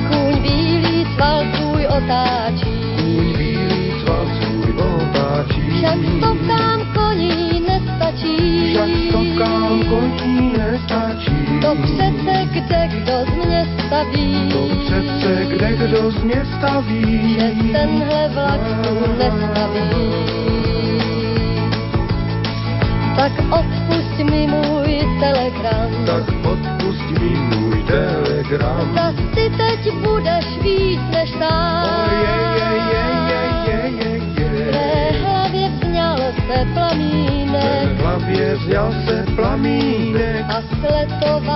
Kůň 0.08 0.42
bílý 0.42 1.06
cval 1.16 1.44
tvůj 1.56 1.86
otáčí, 1.86 2.74
kůň 2.96 3.36
bílý 3.38 3.92
cval 4.04 4.26
tvůj 4.40 4.72
otáčí, 4.72 5.62
však 5.78 5.98
stovkám 6.18 6.80
koní 6.94 7.60
nestačí, 7.68 8.72
však 8.72 8.88
stovkám 9.08 9.84
koní 9.88 10.47
to 11.62 11.74
přece 11.74 12.46
kde 12.52 12.88
kdo 12.88 13.24
z 13.24 13.46
mě 13.46 13.66
staví. 13.86 14.48
To 14.52 14.68
přece 14.84 15.44
kde 15.48 15.72
kdo 15.72 16.10
z 16.10 16.22
mě 16.22 16.46
staví. 16.58 17.34
Že 17.34 17.72
tenhle 17.72 18.28
vlak 18.28 18.60
tu 18.82 18.94
nestaví. 19.18 20.38
Tak 23.16 23.32
odpust 23.50 24.18
mi 24.30 24.46
můj 24.46 25.00
telegram. 25.20 25.90
Tak 26.06 26.24
odpust 26.44 27.20
mi 27.20 27.28
můj 27.28 27.82
telegram. 27.82 28.94
Zas 28.94 29.14
ty 29.34 29.50
teď 29.56 29.92
budeš 29.94 30.46
víc 30.62 31.00
než 31.10 31.30
tam. 31.30 31.84
Oh, 31.84 32.12
yeah, 32.12 32.56
yeah, 32.56 32.90
yeah, 32.90 33.68
yeah, 33.68 33.92
yeah, 33.94 34.38
yeah. 34.38 34.72
Mé 34.72 35.18
hlavě 35.20 35.70
vzňal 35.70 36.18
se 36.46 36.66
plamínek. 36.74 38.00
Hlavě 38.00 38.54
vzňal 38.54 38.92
se 39.06 39.24
plamínek. 39.36 40.44
A 40.48 40.62
sletové 40.62 41.47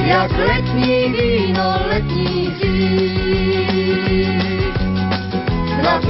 jak 0.05 0.31
letní 0.31 1.13
víno 1.13 1.75
letní 1.89 2.55
zí. 2.61 2.83
Nad 5.83 6.03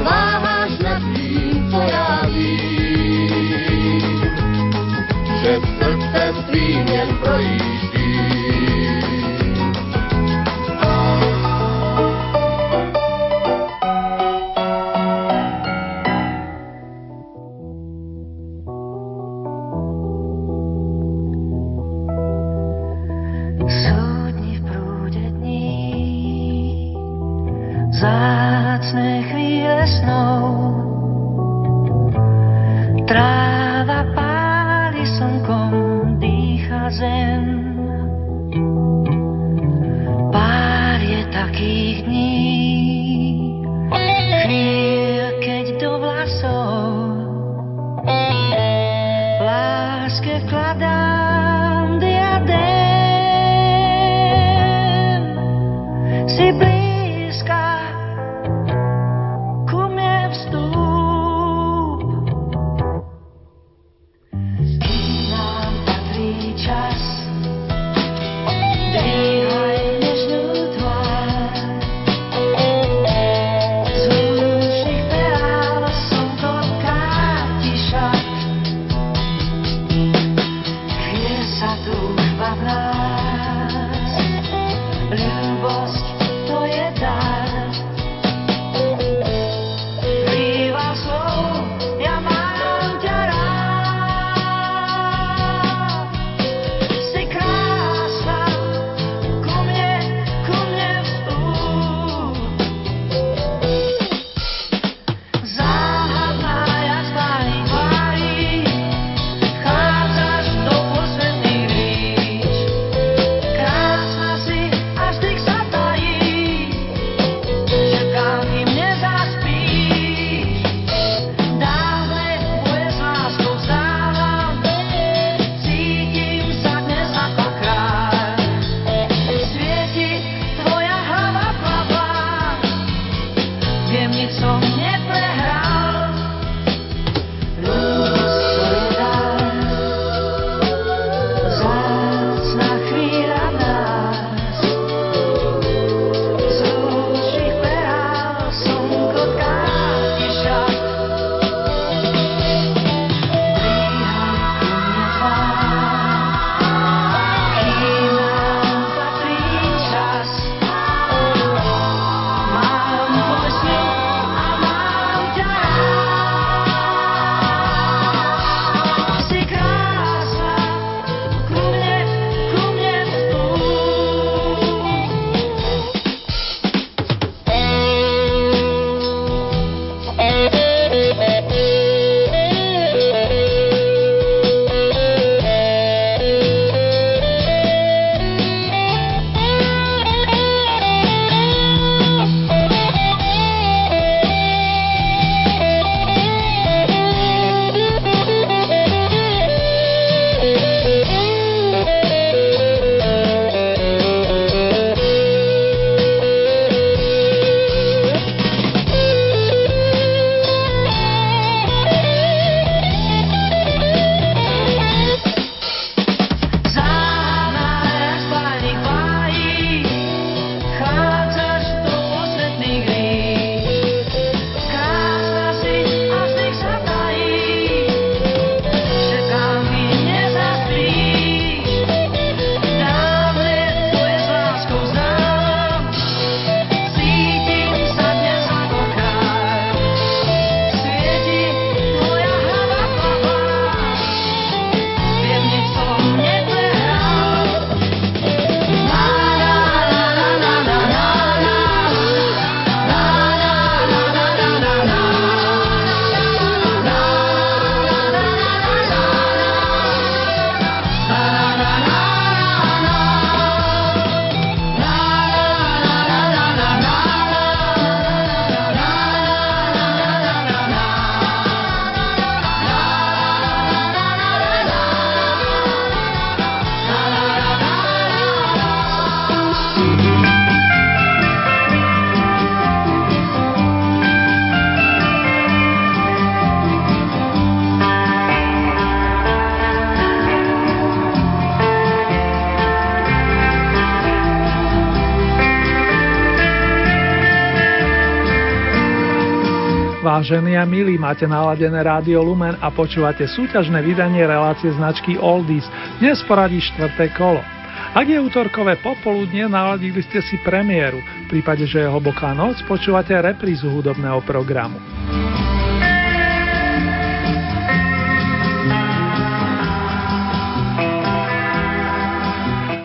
Vážení 300.23 300.55
a 300.55 300.63
milí, 300.63 300.95
máte 300.95 301.27
naladené 301.27 301.83
Rádio 301.83 302.23
Lumen 302.23 302.55
a 302.63 302.71
počúvate 302.71 303.27
súťažné 303.27 303.83
vydanie 303.83 304.23
relácie 304.23 304.71
značky 304.71 305.19
Oldies. 305.19 305.67
Dnes 305.99 306.23
poradí 306.23 306.63
štvrté 306.63 307.11
kolo. 307.11 307.43
Ak 307.91 308.07
je 308.07 308.23
útorkové 308.23 308.79
popoludne, 308.79 309.51
naladili 309.51 309.99
ste 309.99 310.23
si 310.23 310.39
premiéru. 310.39 311.03
V 311.27 311.27
prípade, 311.27 311.67
že 311.67 311.83
je 311.83 311.91
hlboká 311.91 312.31
noc, 312.31 312.55
počúvate 312.63 313.11
reprízu 313.19 313.67
hudobného 313.67 314.23
programu. 314.23 314.79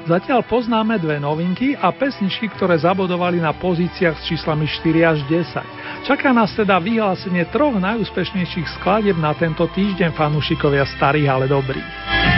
Zatiaľ 0.08 0.40
poznáme 0.48 0.96
dve 0.96 1.20
novinky 1.20 1.76
a 1.76 1.92
pesničky, 1.92 2.48
ktoré 2.56 2.80
zabodovali 2.80 3.44
na 3.44 3.52
pozíciách 3.52 4.16
s 4.16 4.24
číslami 4.24 4.64
4 4.64 5.04
až 5.04 5.18
10. 5.28 6.08
Čaká 6.08 6.32
nás 6.32 6.48
teda 6.56 6.80
vyhlásenie 6.80 7.44
troch 7.52 7.76
najúspešnejších 7.76 8.80
skladieb 8.80 9.20
na 9.20 9.36
tento 9.36 9.68
týždeň 9.68 10.16
fanúšikovia 10.16 10.88
starých, 10.96 11.28
ale 11.28 11.44
dobrých. 11.52 12.37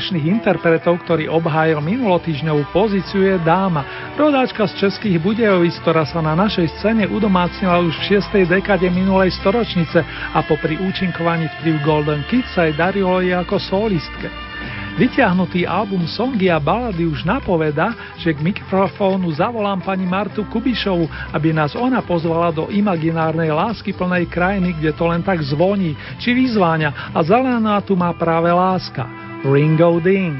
Dnešných 0.00 0.32
interpretov, 0.32 1.04
ktorý 1.04 1.28
obhájil 1.28 1.76
minulotýžňovú 1.84 2.72
pozíciu 2.72 3.20
je 3.20 3.36
dáma, 3.44 3.84
rodáčka 4.16 4.64
z 4.64 4.88
českých 4.88 5.20
Budejovic, 5.20 5.76
ktorá 5.84 6.08
sa 6.08 6.24
na 6.24 6.32
našej 6.32 6.72
scéne 6.80 7.04
udomácnila 7.04 7.84
už 7.84 7.92
v 8.00 8.16
6. 8.16 8.48
dekade 8.48 8.88
minulej 8.88 9.28
storočnice 9.36 10.00
a 10.32 10.40
popri 10.48 10.80
účinkovaní 10.80 11.52
vplyv 11.52 11.74
Golden 11.84 12.24
Kids 12.32 12.48
sa 12.56 12.64
jej 12.64 12.72
darilo 12.80 13.20
i 13.20 13.28
ako 13.36 13.60
solistke. 13.60 14.32
Vytiahnutý 14.96 15.68
album 15.68 16.08
Songy 16.08 16.48
a 16.48 16.56
balady 16.56 17.04
už 17.04 17.28
napoveda, 17.28 17.92
že 18.16 18.32
k 18.32 18.40
mikrofónu 18.40 19.28
zavolám 19.36 19.84
pani 19.84 20.08
Martu 20.08 20.48
Kubišovu, 20.48 21.12
aby 21.36 21.52
nás 21.52 21.76
ona 21.76 22.00
pozvala 22.00 22.48
do 22.56 22.72
imaginárnej 22.72 23.52
lásky 23.52 23.92
plnej 23.92 24.32
krajiny, 24.32 24.80
kde 24.80 24.96
to 24.96 25.04
len 25.04 25.20
tak 25.20 25.44
zvoní, 25.44 25.92
či 26.16 26.32
vyzváňa 26.32 27.12
a 27.12 27.20
zelená 27.20 27.84
tu 27.84 27.92
má 27.92 28.16
práve 28.16 28.48
láska. 28.48 29.19
Ringo 29.44 30.00
Ding. 30.00 30.36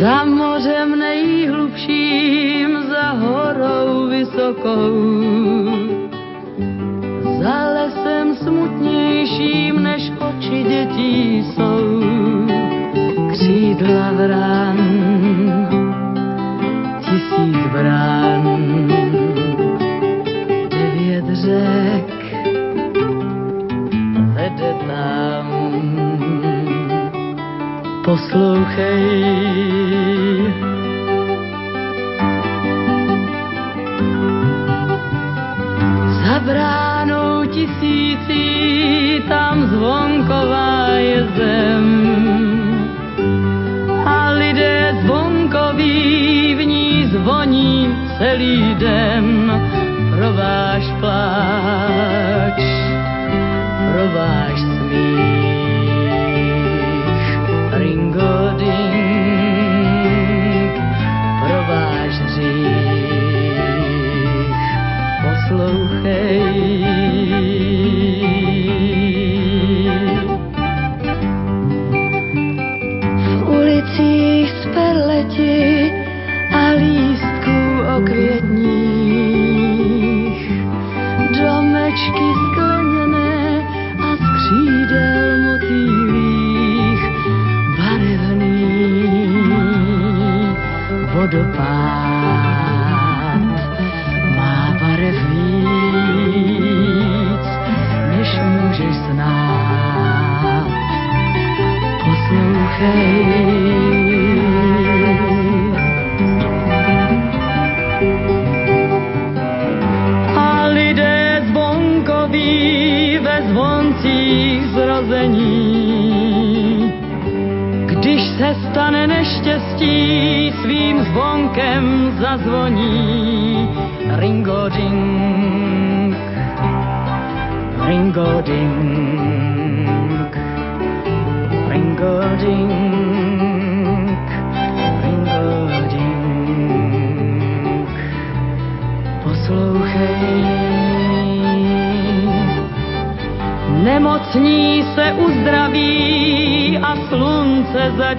Za 0.00 0.24
mořem 0.24 0.98
nejhlubším, 0.98 2.82
za 2.88 3.10
horou 3.10 4.08
vysokou, 4.08 4.92
za 7.42 7.64
lesem 7.72 8.36
smutnějším, 8.36 9.82
než 9.82 10.12
oči 10.18 10.62
dětí 10.62 11.44
jsou, 11.54 12.02
křídla 13.32 14.12
vrán, 14.12 14.78
tisíc 17.00 17.56
brán 17.72 18.93
řek 21.54 22.14
vede 24.34 24.72
tam. 24.86 25.46
Poslouchej, 28.04 29.02
za 36.24 36.38
bránou 36.44 37.44
tisící 37.46 38.44
tam 39.28 39.66
zvonková 39.66 40.88
je 40.96 41.28
zem. 41.36 41.86
A 44.06 44.30
lidé 44.30 44.96
zvonkoví 45.04 46.54
v 46.54 46.64
ní 46.66 47.04
zvoní 47.12 47.88
celý 48.18 48.74
den 48.74 49.50
váš 50.34 50.84
pláč, 51.00 52.58
pro 53.90 54.04
váš 54.14 54.58
smích. 54.60 55.94
Ringo 57.70 58.50
ding, 58.58 59.54
pro 61.40 61.58
váš 61.68 62.14
hřích. 62.26 62.94
Poslouchej, 65.22 66.84
v 73.18 73.48
ulicích 73.48 74.50
z 74.50 74.62
perleti 74.74 75.92
a 76.50 76.70
lístků 76.70 77.58
okvětní 77.96 78.73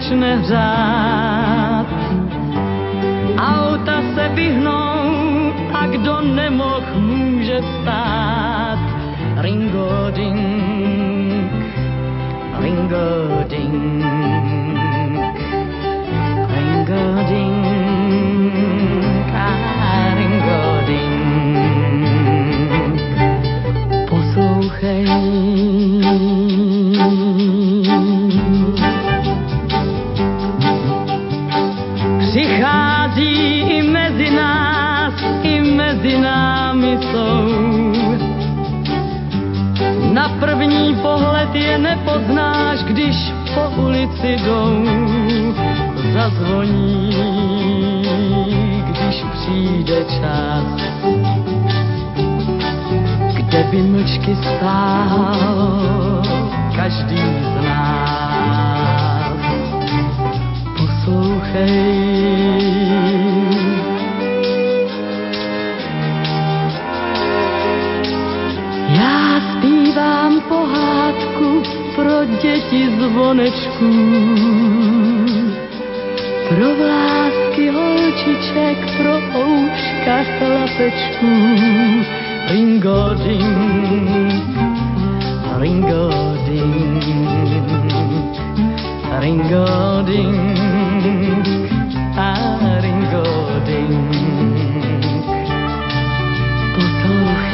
reflection 0.05 0.23
as 0.23 0.51
I 0.51 0.74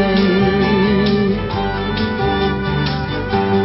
Poslouchej, 0.02 1.38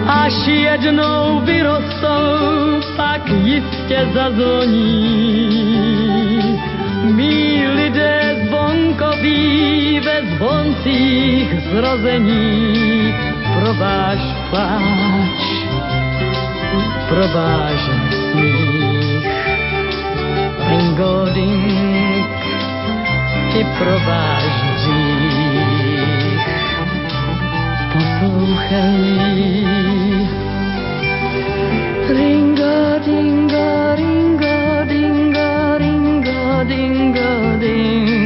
až 0.06 0.46
jednou 0.46 1.40
vyrostou, 1.40 2.80
pak 2.96 3.28
jistě 3.28 4.08
zazvoní. 4.14 5.48
Mí 7.04 7.66
lidé 7.68 8.36
zvonkoví 8.46 10.00
ve 10.00 10.36
zvoncích 10.36 11.54
zrození, 11.72 13.14
pro 13.60 13.74
váš 13.74 14.18
pláč, 14.50 15.40
pro 17.08 17.28
váš 17.28 17.80
smích. 18.30 19.26
Ringo 20.68 21.24
ding, 21.34 22.28
i 23.56 23.64
pro 23.78 23.98
váš 24.06 24.44
dřích. 24.76 25.25
Poslouchej, 28.26 29.62
Ringo, 32.08 32.98
dingo, 33.06 33.94
ringo, 33.94 34.84
dingo, 34.88 35.78
ringo, 35.78 36.64
dingo, 36.64 37.58
ding. 37.60 38.25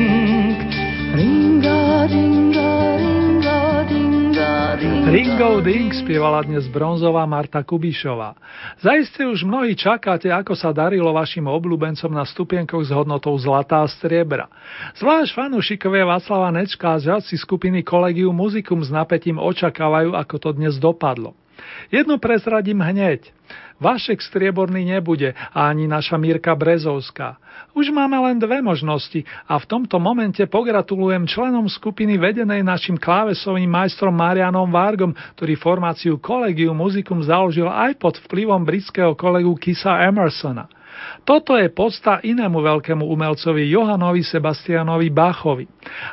Ding 5.41 5.89
spievala 5.89 6.45
dnes 6.45 6.69
bronzová 6.69 7.25
Marta 7.25 7.65
Kubišová. 7.65 8.37
Zaiste 8.77 9.25
už 9.25 9.49
mnohí 9.49 9.73
čakáte, 9.73 10.29
ako 10.29 10.53
sa 10.53 10.69
darilo 10.69 11.17
vašim 11.17 11.49
obľúbencom 11.49 12.13
na 12.13 12.29
stupienkoch 12.29 12.85
s 12.85 12.93
hodnotou 12.93 13.33
zlatá 13.41 13.81
a 13.81 13.89
striebra. 13.89 14.53
Zvlášť 15.01 15.33
fanúšikovia 15.33 16.05
Václava 16.05 16.53
Nečka 16.53 16.93
a 16.93 17.01
žiaci 17.01 17.41
skupiny 17.41 17.81
Collegium 17.81 18.37
Musicum 18.37 18.85
s 18.85 18.93
napätím 18.93 19.41
očakávajú, 19.41 20.13
ako 20.13 20.37
to 20.37 20.51
dnes 20.61 20.77
dopadlo. 20.77 21.33
Jedno 21.89 22.21
prezradím 22.21 22.85
hneď. 22.85 23.33
Vašek 23.81 24.21
strieborný 24.21 24.85
nebude 24.85 25.33
a 25.33 25.73
ani 25.73 25.89
naša 25.89 26.21
Mírka 26.21 26.53
Brezovská. 26.53 27.41
Už 27.73 27.89
máme 27.89 28.21
len 28.21 28.37
dve 28.37 28.61
možnosti 28.61 29.25
a 29.49 29.57
v 29.57 29.65
tomto 29.65 29.97
momente 29.97 30.45
pogratulujem 30.45 31.25
členom 31.25 31.65
skupiny 31.65 32.21
vedenej 32.21 32.61
našim 32.61 33.01
klávesovým 33.01 33.73
majstrom 33.73 34.13
Marianom 34.13 34.69
Vargom, 34.69 35.17
ktorý 35.39 35.57
formáciu 35.57 36.21
Collegium 36.21 36.77
Musicum 36.77 37.25
založil 37.25 37.67
aj 37.67 37.97
pod 37.97 38.21
vplyvom 38.29 38.63
britského 38.69 39.17
kolegu 39.17 39.57
Kisa 39.57 40.05
Emersona. 40.05 40.69
Toto 41.25 41.57
je 41.57 41.73
podsta 41.73 42.21
inému 42.21 42.61
veľkému 42.61 43.05
umelcovi 43.09 43.69
Johanovi 43.73 44.21
Sebastianovi 44.21 45.09
Bachovi. 45.09 45.65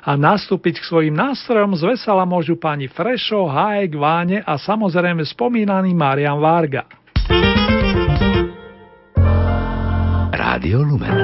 A 0.08 0.16
nastúpiť 0.16 0.80
k 0.80 0.88
svojim 0.88 1.16
nástrojom 1.16 1.76
z 1.76 1.84
vesela 1.96 2.24
môžu 2.24 2.56
pani 2.56 2.88
Frešo, 2.88 3.48
Hájek, 3.48 4.00
Váne 4.00 4.40
a 4.44 4.56
samozrejme 4.56 5.24
spomínaný 5.28 5.92
Marian 5.92 6.40
Varga. 6.40 6.88
Rádio 10.38 10.84
Lumen. 10.84 11.18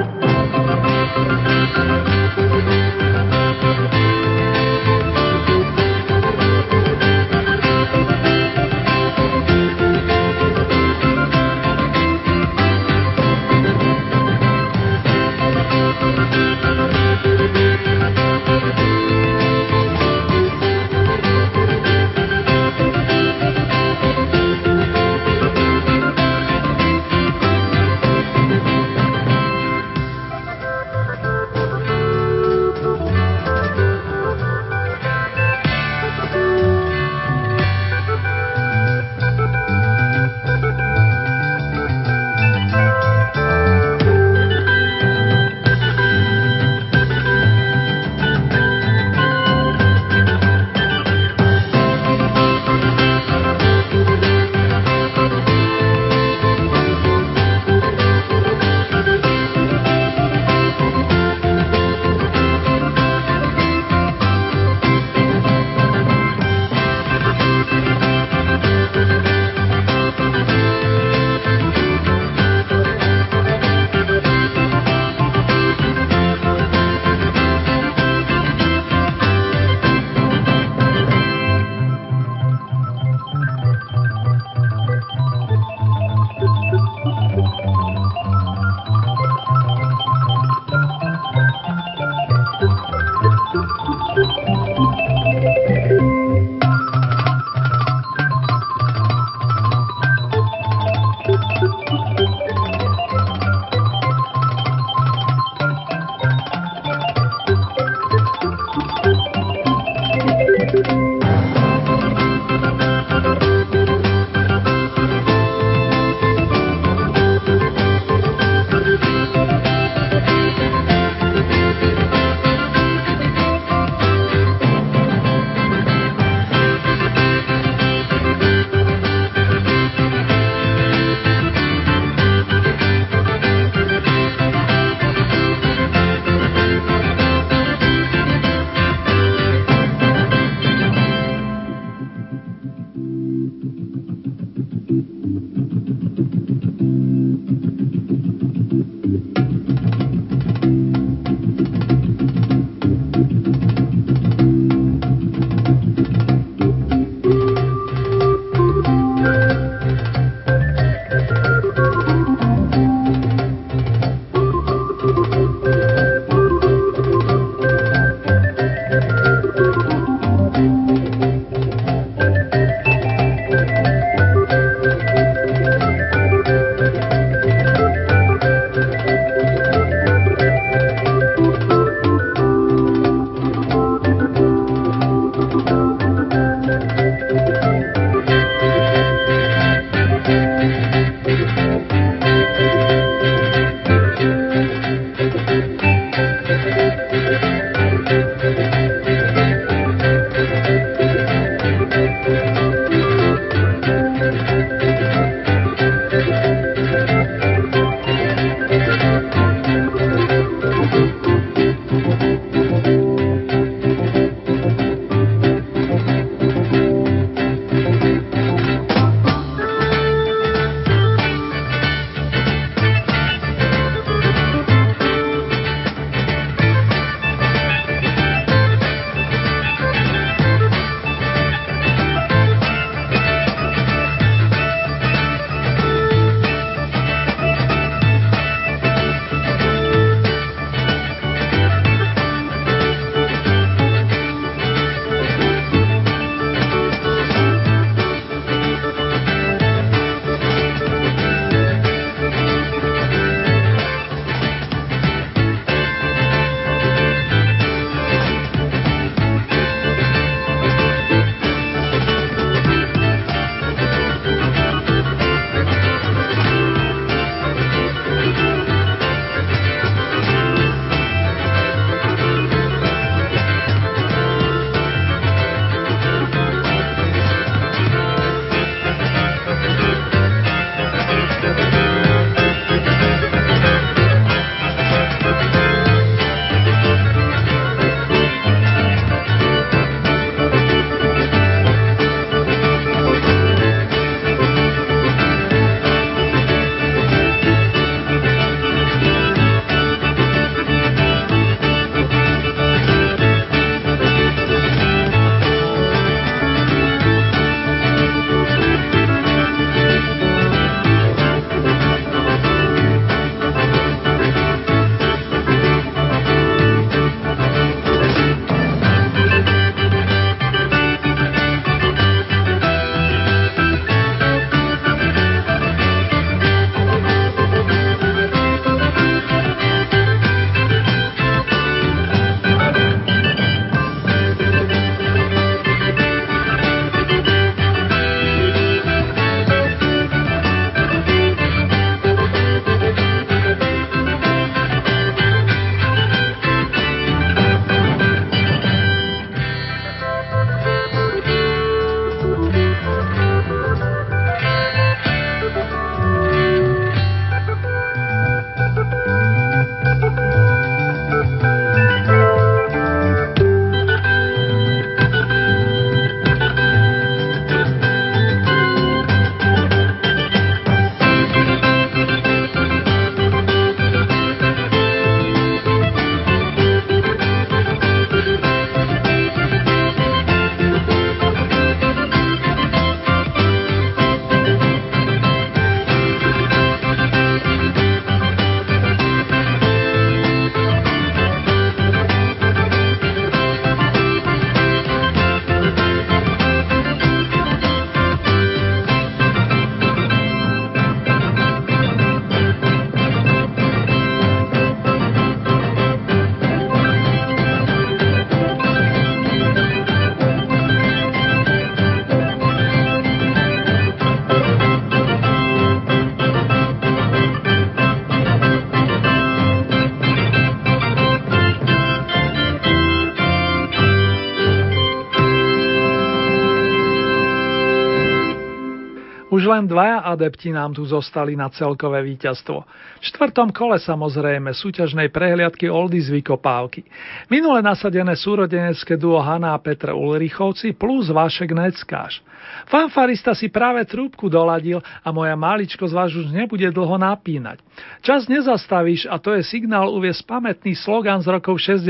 Už 429.44 429.52
len 429.52 429.68
dvaja 429.68 430.00
adepti 430.08 430.48
nám 430.56 430.72
tu 430.72 430.88
zostali 430.88 431.36
na 431.36 431.52
celkové 431.52 432.00
víťazstvo. 432.00 432.64
V 432.64 433.04
štvrtom 433.12 433.52
kole 433.52 433.76
samozrejme 433.76 434.56
súťažnej 434.56 435.12
prehliadky 435.12 435.68
Oldy 435.68 436.00
z 436.00 436.16
Vykopávky. 436.16 436.80
Minule 437.28 437.60
nasadené 437.60 438.16
súrodenecké 438.16 438.96
duo 438.96 439.20
Hanna 439.20 439.52
a 439.52 439.60
Petr 439.60 439.92
Ulrichovci 439.92 440.72
plus 440.72 441.12
Vašek 441.12 441.52
Neckáš. 441.52 442.24
Fanfarista 442.72 443.36
si 443.36 443.52
práve 443.52 443.84
trúbku 443.84 444.32
doladil 444.32 444.80
a 444.80 445.12
moja 445.12 445.36
maličko 445.36 445.84
z 445.84 445.92
vás 445.92 446.08
už 446.16 446.32
nebude 446.32 446.64
dlho 446.72 446.96
napínať. 446.96 447.60
Čas 448.00 448.24
nezastavíš 448.32 449.12
a 449.12 449.20
to 449.20 449.36
je 449.36 449.44
signál 449.44 449.92
uviesť 449.92 450.24
pamätný 450.24 450.72
slogan 450.72 451.20
z 451.20 451.28
rokov 451.28 451.60
60. 451.60 451.84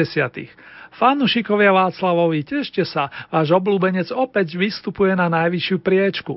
Fanušikovia 0.98 1.70
Václavovi, 1.70 2.42
tešte 2.42 2.82
sa, 2.82 3.14
váš 3.30 3.54
obľúbenec 3.54 4.10
opäť 4.10 4.58
vystupuje 4.58 5.14
na 5.14 5.30
najvyššiu 5.30 5.78
priečku. 5.78 6.34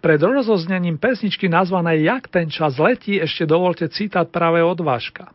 Pred 0.00 0.20
rozoznením 0.22 0.96
pesničky 0.98 1.50
nazvanej 1.50 2.06
Jak 2.06 2.24
ten 2.30 2.48
čas 2.48 2.78
letí 2.80 3.18
ešte 3.18 3.46
dovolte 3.46 3.86
citát 3.90 4.28
práve 4.30 4.62
od 4.62 4.78
Vaška. 4.80 5.30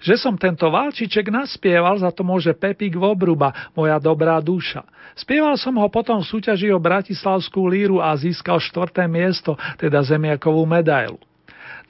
Že 0.00 0.14
som 0.16 0.34
tento 0.40 0.64
valčiček 0.72 1.28
naspieval, 1.28 2.00
za 2.00 2.08
to 2.08 2.24
môže 2.24 2.56
Pepík 2.56 2.96
Vobruba, 2.96 3.52
moja 3.76 4.00
dobrá 4.00 4.40
duša. 4.40 4.80
Spieval 5.12 5.60
som 5.60 5.76
ho 5.76 5.88
potom 5.92 6.24
v 6.24 6.30
súťaži 6.30 6.72
o 6.72 6.80
Bratislavskú 6.80 7.68
líru 7.68 8.00
a 8.00 8.16
získal 8.16 8.56
štvrté 8.56 9.04
miesto, 9.04 9.60
teda 9.76 10.00
zemiakovú 10.00 10.64
medailu. 10.64 11.20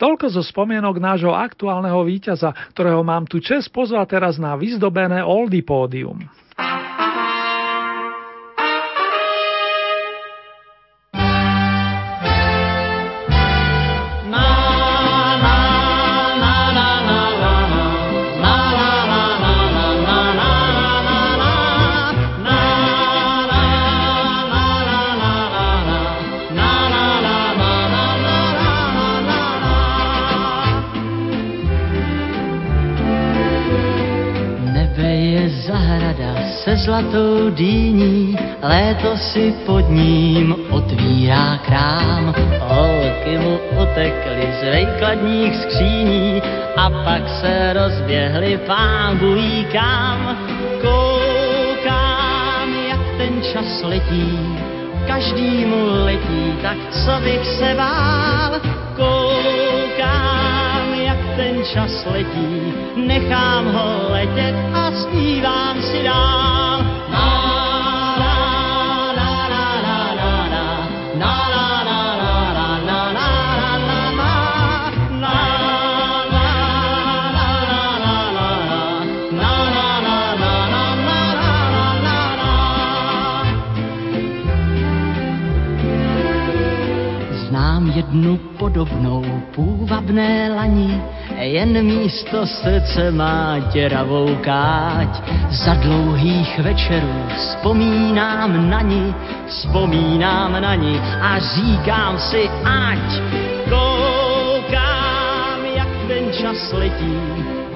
Toľko 0.00 0.26
zo 0.32 0.42
spomienok 0.42 0.96
nášho 0.96 1.30
aktuálneho 1.30 2.02
víťaza, 2.02 2.50
ktorého 2.72 3.04
mám 3.04 3.28
tu 3.28 3.38
čest 3.38 3.70
pozvať 3.70 4.16
teraz 4.16 4.40
na 4.40 4.56
vyzdobené 4.56 5.22
Oldy 5.22 5.62
pódium. 5.62 6.24
Zlatou 37.00 37.50
dýní, 37.50 38.36
léto 38.62 39.16
si 39.16 39.54
pod 39.66 39.88
ním 39.88 40.56
otvírá 40.70 41.58
krám. 41.66 42.34
Holky 42.60 43.38
mu 43.38 43.58
utekly 43.82 44.48
z 44.60 44.62
vejkladních 44.62 45.56
skříní 45.56 46.42
a 46.76 46.90
pak 46.90 47.28
se 47.28 47.72
rozběhly 47.72 48.58
pán 48.66 49.18
bují 49.18 49.66
kam. 49.72 50.36
Koukám, 50.80 52.68
jak 52.88 53.00
ten 53.16 53.42
čas 53.52 53.82
letí, 53.82 54.38
každý 55.06 55.64
mu 55.64 56.04
letí, 56.04 56.52
tak 56.62 56.76
co 56.90 57.24
bych 57.24 57.46
se 57.46 57.74
bál. 57.76 58.60
Koukám, 58.96 60.94
jak 60.94 61.18
ten 61.36 61.64
čas 61.64 62.06
letí, 62.12 62.74
nechám 62.96 63.72
ho 63.72 64.12
letět 64.12 64.54
a 64.74 64.92
zpívám 64.92 65.82
si 65.82 66.02
dál. 66.02 66.59
Jednu 88.10 88.36
podobnou 88.58 89.24
půvabné 89.54 90.52
lani, 90.56 91.02
jen 91.38 91.82
místo 91.82 92.46
srdce 92.46 93.10
má 93.10 93.58
děravou 93.72 94.36
káť. 94.40 95.22
Za 95.50 95.74
dlouhých 95.74 96.58
večerů 96.58 97.24
vzpomínám 97.36 98.70
na 98.70 98.80
ní, 98.80 99.14
vzpomínám 99.46 100.62
na 100.62 100.74
ní 100.74 101.00
a 101.20 101.38
říkám 101.38 102.18
si, 102.18 102.50
ať 102.64 103.22
koukám, 103.68 105.64
jak 105.76 105.88
ten 106.08 106.32
čas 106.32 106.72
letí, 106.72 107.18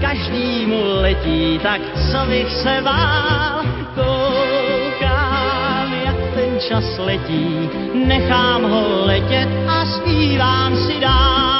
každý 0.00 0.66
mu 0.66 0.82
letí, 1.00 1.60
tak 1.62 1.80
co 2.10 2.26
bych 2.26 2.52
se 2.52 2.80
vál, 2.80 3.73
čas 6.68 6.98
letí, 6.98 7.68
nechám 7.94 8.62
ho 8.62 9.06
letět 9.06 9.48
a 9.68 9.86
zpívám 9.86 10.76
si 10.76 11.00
dál. 11.00 11.54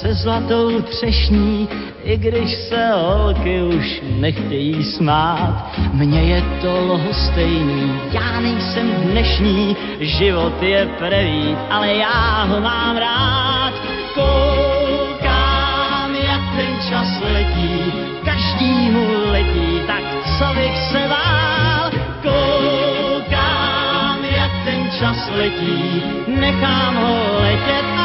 se 0.00 0.14
zlatou 0.14 0.82
třešní, 0.82 1.68
i 2.08 2.16
když 2.16 2.54
se 2.54 2.90
holky 2.92 3.62
už 3.62 4.02
nechtějí 4.16 4.84
smát. 4.84 5.70
Mně 5.92 6.22
je 6.22 6.42
to 6.62 6.80
lhostejný, 6.80 8.00
já 8.12 8.40
nejsem 8.40 8.90
dnešní, 8.90 9.76
život 10.00 10.62
je 10.62 10.86
prevít, 10.98 11.58
ale 11.70 11.94
já 11.94 12.44
ho 12.44 12.60
mám 12.60 12.96
rád. 12.96 13.72
Koukám, 14.14 16.14
jak 16.14 16.40
ten 16.56 16.78
čas 16.88 17.08
letí, 17.32 17.92
každý 18.24 18.90
mu 18.90 19.30
letí, 19.30 19.80
tak 19.86 20.02
co 20.38 20.54
bych 20.54 20.78
se 20.92 21.08
vál. 21.08 21.90
Koukám, 22.22 24.24
jak 24.36 24.50
ten 24.64 24.90
čas 24.98 25.30
letí, 25.36 26.02
nechám 26.26 26.96
ho 26.96 27.40
letět 27.40 27.97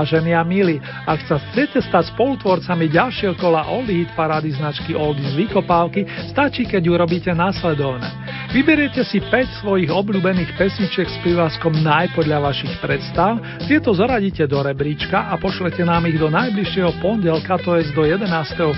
Vážení 0.00 0.32
a 0.32 0.40
milí, 0.40 0.80
ak 1.04 1.28
sa 1.28 1.36
chcete 1.36 1.84
stať 1.84 2.16
spolutvorcami 2.16 2.88
ďalšieho 2.88 3.36
kola 3.36 3.68
Oldie 3.68 4.00
Hit 4.00 4.16
parády 4.16 4.48
značky 4.56 4.96
Oldie 4.96 5.28
z 5.28 5.36
Vykopávky, 5.44 6.08
stačí, 6.32 6.64
keď 6.64 6.88
urobíte 6.88 7.28
následovné. 7.36 8.08
Vyberiete 8.48 9.04
si 9.04 9.20
5 9.20 9.60
svojich 9.60 9.92
obľúbených 9.92 10.56
pesničiek 10.56 11.04
s 11.04 11.20
privázkom 11.20 11.84
naj 11.84 12.16
podľa 12.16 12.48
vašich 12.48 12.80
predstav, 12.80 13.44
tieto 13.68 13.92
zaradíte 13.92 14.48
do 14.48 14.64
rebríčka 14.64 15.28
a 15.28 15.36
pošlete 15.36 15.84
nám 15.84 16.08
ich 16.08 16.16
do 16.16 16.32
najbližšieho 16.32 16.96
pondelka, 17.04 17.60
to 17.60 17.76
je 17.76 17.92
do 17.92 18.08
11. 18.08 18.24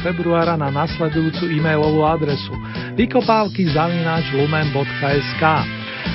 februára 0.02 0.58
na 0.58 0.74
nasledujúcu 0.74 1.54
e-mailovú 1.54 2.02
adresu 2.02 2.50
vykopávky 2.98 3.70
lumen.sk. 4.34 5.44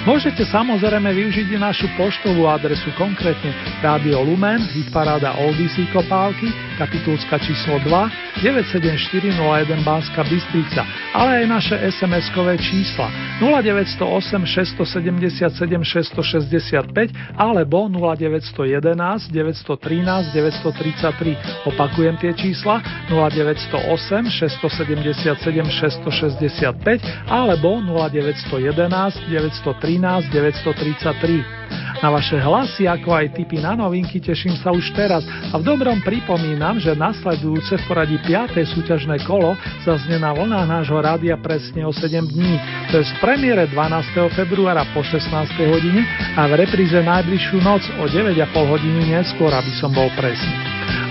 Môžete 0.07 0.47
samozrejme 0.47 1.11
využiť 1.11 1.47
i 1.51 1.57
našu 1.59 1.91
poštovú 1.99 2.47
adresu, 2.47 2.91
konkrétne 2.95 3.51
Rádio 3.83 4.23
Lumen, 4.23 4.63
hitparáda 4.71 5.35
Oldies 5.43 5.75
Kopálky, 5.91 6.47
kapitulska 6.77 7.39
číslo 7.39 7.79
2, 7.79 8.09
97401 8.41 9.83
Banska 9.83 10.23
Bystrica, 10.23 10.85
ale 11.13 11.41
aj 11.41 11.45
naše 11.49 11.75
SMS-kové 11.89 12.57
čísla 12.61 13.09
0908 13.41 14.45
677 14.45 15.83
665 15.83 17.13
alebo 17.37 17.89
0911 17.89 19.33
913 19.33 20.33
933. 20.33 21.37
Opakujem 21.65 22.17
tie 22.17 22.33
čísla 22.33 22.81
0908 23.09 24.29
677 24.29 25.33
665 25.69 27.01
alebo 27.29 27.81
0911 27.81 29.29
913 29.29 30.29
933. 30.29 31.57
Na 32.03 32.13
vaše 32.13 32.37
hlasy, 32.37 32.85
ako 32.85 33.09
aj 33.09 33.33
tipy 33.33 33.57
na 33.57 33.73
novinky, 33.73 34.21
teším 34.21 34.53
sa 34.61 34.69
už 34.69 34.93
teraz 34.93 35.25
a 35.25 35.55
v 35.57 35.63
dobrom 35.65 35.97
pripomínam, 36.05 36.66
že 36.75 36.91
nasledujúce 36.91 37.79
v 37.79 37.83
poradí 37.87 38.19
5. 38.19 38.51
súťažné 38.75 39.23
kolo 39.23 39.55
zaznie 39.87 40.19
na 40.19 40.35
vlnách 40.35 40.67
nášho 40.67 40.99
rádia 40.99 41.39
presne 41.39 41.87
o 41.87 41.95
7 41.95 42.27
dní. 42.27 42.59
To 42.91 42.99
je 42.99 43.07
v 43.07 43.13
premiére 43.23 43.63
12. 43.71 44.35
februára 44.35 44.83
po 44.91 44.99
16. 44.99 45.31
hodine 45.63 46.03
a 46.35 46.43
v 46.51 46.59
repríze 46.59 46.99
najbližšiu 46.99 47.63
noc 47.63 47.87
o 48.03 48.11
9,5 48.11 48.51
hodiny 48.51 49.15
neskôr, 49.15 49.55
aby 49.55 49.71
som 49.79 49.95
bol 49.95 50.11
presný. 50.19 50.51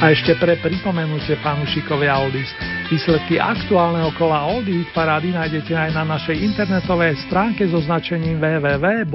A 0.04 0.12
ešte 0.12 0.36
pre 0.36 0.60
pripomenutie 0.60 1.40
fanúšikovia 1.40 2.20
Oldies. 2.20 2.52
Výsledky 2.86 3.42
aktuálneho 3.42 4.14
kola 4.14 4.46
Oldie 4.46 4.86
parády 4.94 5.34
nájdete 5.34 5.74
aj 5.74 5.90
na 5.90 6.06
našej 6.06 6.38
internetovej 6.38 7.18
stránke 7.26 7.66
so 7.66 7.82
značením 7.82 8.38
www.lumen.sk. 8.38 9.10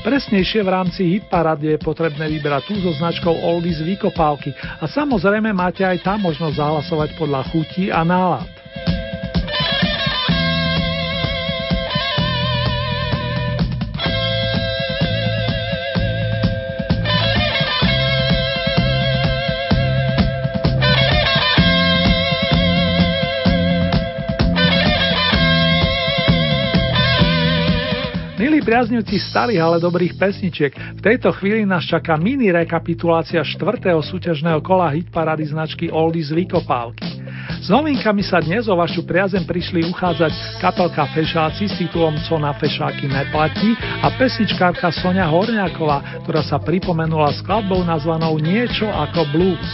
Presnejšie 0.00 0.64
v 0.64 0.72
rámci 0.72 1.20
hitparády 1.20 1.76
je 1.76 1.78
potrebné 1.84 2.24
vybrať 2.32 2.72
tú 2.72 2.80
so 2.80 2.88
značkou 2.96 3.36
Oldies 3.44 3.84
Vykopávky 3.84 4.56
a 4.80 4.88
samozrejme 4.88 5.52
máte 5.52 5.84
aj 5.84 6.00
tam 6.00 6.24
možnosť 6.24 6.56
zahlasovať 6.56 7.20
podľa 7.20 7.44
chutí 7.52 7.92
a 7.92 8.00
nálad. 8.00 8.57
Priaznivci 28.68 29.16
starých, 29.16 29.64
ale 29.64 29.76
dobrých 29.80 30.20
pesničiek. 30.20 31.00
V 31.00 31.00
tejto 31.00 31.32
chvíli 31.32 31.64
nás 31.64 31.88
čaká 31.88 32.20
mini 32.20 32.52
rekapitulácia 32.52 33.40
štvrtého 33.40 33.96
súťažného 34.04 34.60
kola 34.60 34.92
hitparády 34.92 35.48
značky 35.48 35.88
Oldies 35.88 36.28
Vykopávky. 36.28 37.24
S 37.64 37.72
novinkami 37.72 38.20
sa 38.20 38.44
dnes 38.44 38.68
o 38.68 38.76
vašu 38.76 39.08
priazem 39.08 39.48
prišli 39.48 39.88
uchádzať 39.88 40.60
kapelka 40.60 41.08
Fešáci 41.16 41.64
s 41.64 41.80
titulom 41.80 42.20
Co 42.28 42.36
na 42.36 42.52
fešáky 42.52 43.08
neplatí 43.08 43.72
a 44.04 44.12
pesničkárka 44.20 44.92
Sonia 44.92 45.24
Horňáková, 45.24 46.28
ktorá 46.28 46.44
sa 46.44 46.60
pripomenula 46.60 47.32
skladbou 47.40 47.80
nazvanou 47.88 48.36
Niečo 48.36 48.84
ako 48.84 49.32
blues. 49.32 49.68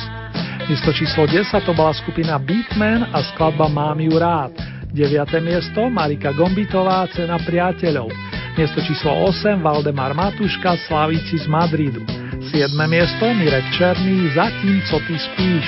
Miesto 0.70 0.94
číslo 0.94 1.26
10 1.26 1.50
to 1.66 1.74
bola 1.74 1.90
skupina 1.98 2.38
Beatman 2.38 3.10
a 3.10 3.26
skladba 3.34 3.66
Mám 3.66 4.06
ju 4.06 4.14
rád. 4.16 4.73
9. 4.94 5.26
miesto 5.42 5.90
Marika 5.90 6.30
Gombitová 6.30 7.02
Cena 7.10 7.34
priateľov. 7.42 8.14
Miesto 8.54 8.78
číslo 8.78 9.26
8 9.26 9.58
Valdemar 9.58 10.14
Matuška 10.14 10.78
Slavíci 10.86 11.42
z 11.42 11.50
Madridu. 11.50 12.06
7. 12.54 12.70
miesto 12.86 13.26
Mirek 13.34 13.66
Černý 13.74 14.30
Zatím, 14.38 14.78
co 14.86 15.02
ty 15.02 15.18
spíš. 15.18 15.66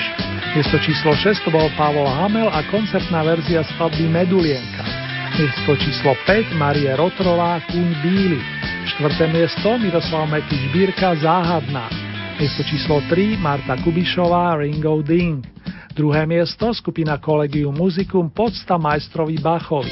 Miesto 0.55 0.79
číslo 0.79 1.11
6 1.11 1.43
to 1.43 1.51
bol 1.51 1.67
Pavol 1.75 2.07
Hamel 2.07 2.47
a 2.47 2.63
koncertná 2.71 3.27
verzia 3.27 3.67
skladby 3.75 4.07
Medulienka. 4.07 4.87
Miesto 5.35 5.75
číslo 5.75 6.15
5 6.23 6.55
Marie 6.55 6.95
Rotrová 6.95 7.59
Kúň 7.67 7.99
Bíly. 7.99 8.39
4. 8.95 9.27
miesto 9.27 9.75
Miroslav 9.75 10.23
Metič 10.31 10.71
Bírka 10.71 11.19
Záhadná. 11.19 12.06
Miesto 12.37 12.61
číslo 12.61 13.01
3 13.09 13.41
Marta 13.41 13.73
Kubišová 13.81 14.61
Ringo 14.61 15.01
Ding. 15.01 15.41
Druhé 15.97 16.29
miesto 16.29 16.69
skupina 16.69 17.17
Collegium 17.17 17.73
Musicum 17.73 18.29
Podsta 18.29 18.77
majstrovi 18.77 19.41
Bachovi. 19.41 19.89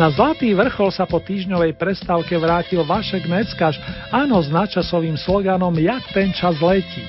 Na 0.00 0.08
Zlatý 0.08 0.56
vrchol 0.56 0.88
sa 0.88 1.04
po 1.04 1.20
týždňovej 1.20 1.76
prestávke 1.76 2.40
vrátil 2.40 2.80
Vašek 2.80 3.28
Neckaš, 3.28 3.76
áno 4.08 4.40
s 4.40 4.48
nadčasovým 4.48 5.20
sloganom 5.20 5.76
Jak 5.76 6.16
ten 6.16 6.32
čas 6.32 6.56
letí. 6.64 7.04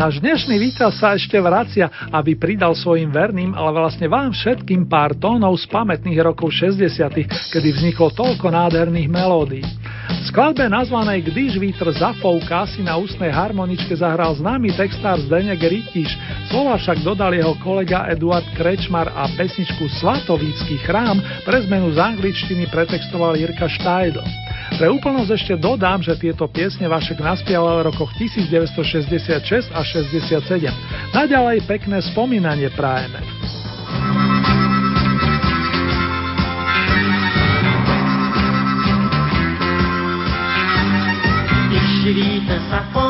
Náš 0.00 0.16
dnešný 0.24 0.56
víťaz 0.56 0.96
sa 0.96 1.12
ešte 1.12 1.36
vracia, 1.36 1.84
aby 2.08 2.32
pridal 2.32 2.72
svojim 2.72 3.12
verným, 3.12 3.52
ale 3.52 3.68
vlastne 3.68 4.08
vám 4.08 4.32
všetkým 4.32 4.88
pár 4.88 5.12
tónov 5.12 5.52
z 5.60 5.68
pamätných 5.68 6.24
rokov 6.24 6.56
60 6.56 7.28
kedy 7.28 7.68
vzniklo 7.68 8.08
toľko 8.16 8.48
nádherných 8.48 9.12
melódií. 9.12 9.60
V 9.60 10.24
skladbe 10.32 10.72
nazvanej 10.72 11.20
Když 11.28 11.60
vítr 11.60 11.92
zafouká 11.92 12.64
si 12.72 12.80
na 12.80 12.96
ústnej 12.96 13.28
harmoničke 13.28 13.92
zahral 13.92 14.32
známy 14.40 14.72
textár 14.72 15.20
Zdenek 15.20 15.60
Rytiš, 15.60 16.16
slova 16.48 16.80
však 16.80 17.04
dodal 17.04 17.36
jeho 17.36 17.52
kolega 17.60 18.08
Eduard 18.08 18.48
Krečmar 18.56 19.12
a 19.12 19.28
pesničku 19.36 19.84
Svatovícky 20.00 20.80
chrám 20.80 21.20
pre 21.44 21.60
zmenu 21.68 21.92
z 21.92 22.00
angličtiny 22.00 22.72
pretextoval 22.72 23.36
Jirka 23.36 23.68
Štajdl. 23.68 24.24
Pre 24.80 24.88
úplnosť 24.88 25.30
ešte 25.36 25.54
dodám, 25.60 26.00
že 26.00 26.16
tieto 26.16 26.48
piesne 26.48 26.88
Vašek 26.88 27.20
naspieval 27.20 27.84
v 27.84 27.92
rokoch 27.92 28.16
1966 28.16 29.68
a 29.76 29.84
67. 29.84 30.40
Naďalej 31.12 31.68
pekné 31.68 32.00
spomínanie 32.00 32.72
prajeme. 32.72 33.20
Když 41.68 41.92
vítr 42.16 42.56
zafouká, 42.72 43.09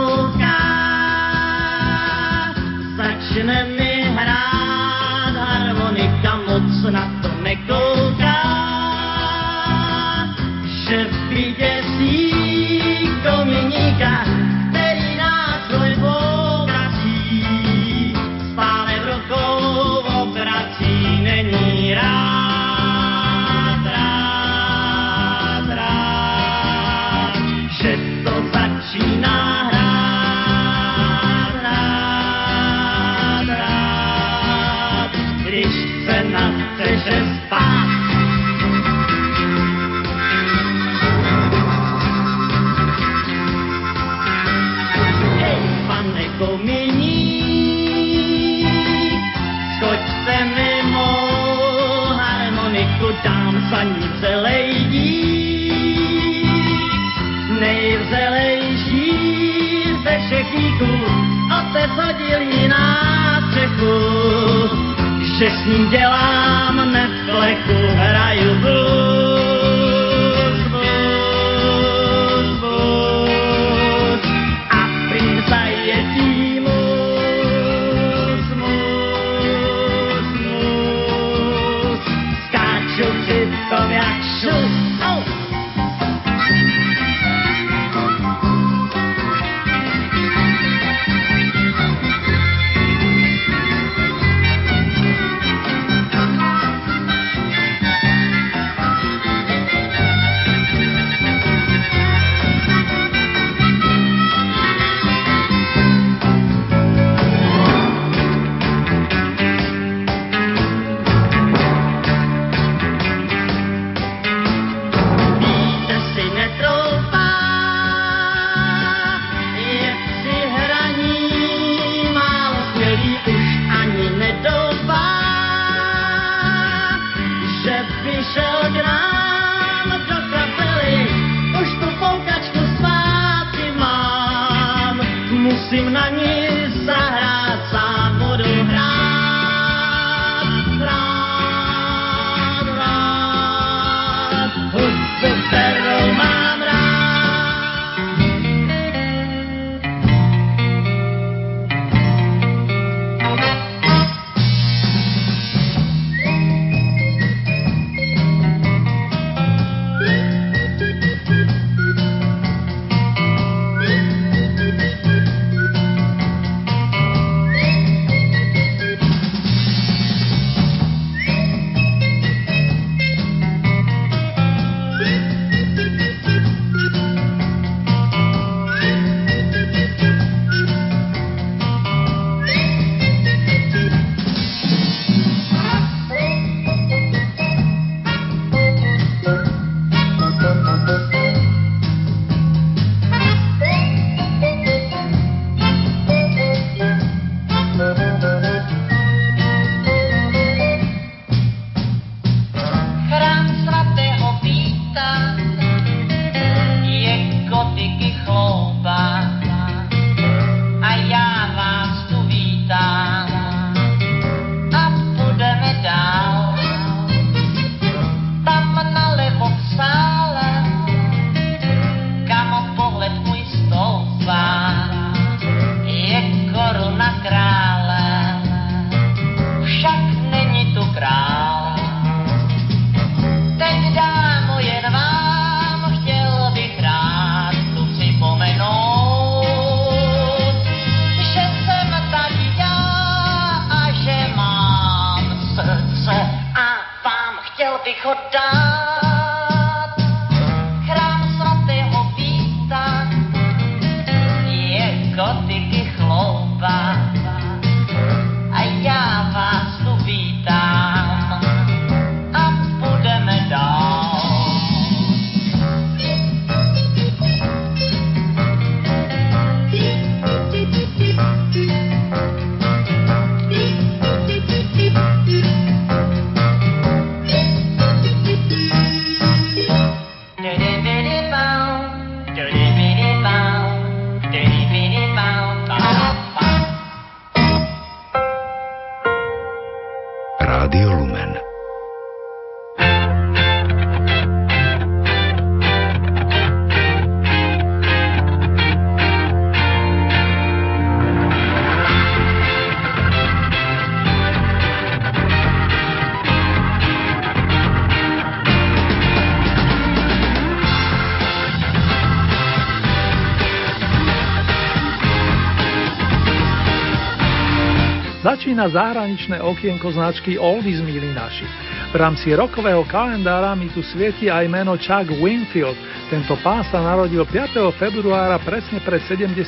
Začína 318.50 318.66
zahraničné 318.66 319.38
okienko 319.46 319.94
značky 319.94 320.34
Oldies 320.34 320.82
Mili 320.82 321.14
naši. 321.14 321.46
V 321.86 321.94
rámci 321.94 322.34
rokového 322.34 322.82
kalendára 322.82 323.54
mi 323.54 323.70
tu 323.70 323.78
svieti 323.78 324.26
aj 324.26 324.42
meno 324.50 324.74
Chuck 324.74 325.06
Winfield. 325.22 325.78
Tento 326.10 326.34
pán 326.42 326.66
sa 326.66 326.82
narodil 326.82 327.22
5. 327.22 327.62
februára 327.78 328.42
presne 328.42 328.82
pred 328.82 329.06
70 329.06 329.38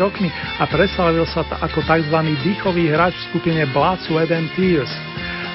rokmi 0.00 0.32
a 0.56 0.64
preslavil 0.72 1.28
sa 1.28 1.44
ako 1.44 1.84
tzv. 1.84 2.16
dýchový 2.48 2.88
hráč 2.96 3.12
v 3.12 3.24
skupine 3.28 3.68
Blood, 3.76 4.00
Sweat 4.08 4.32
and 4.32 4.48
Tears. 4.56 4.88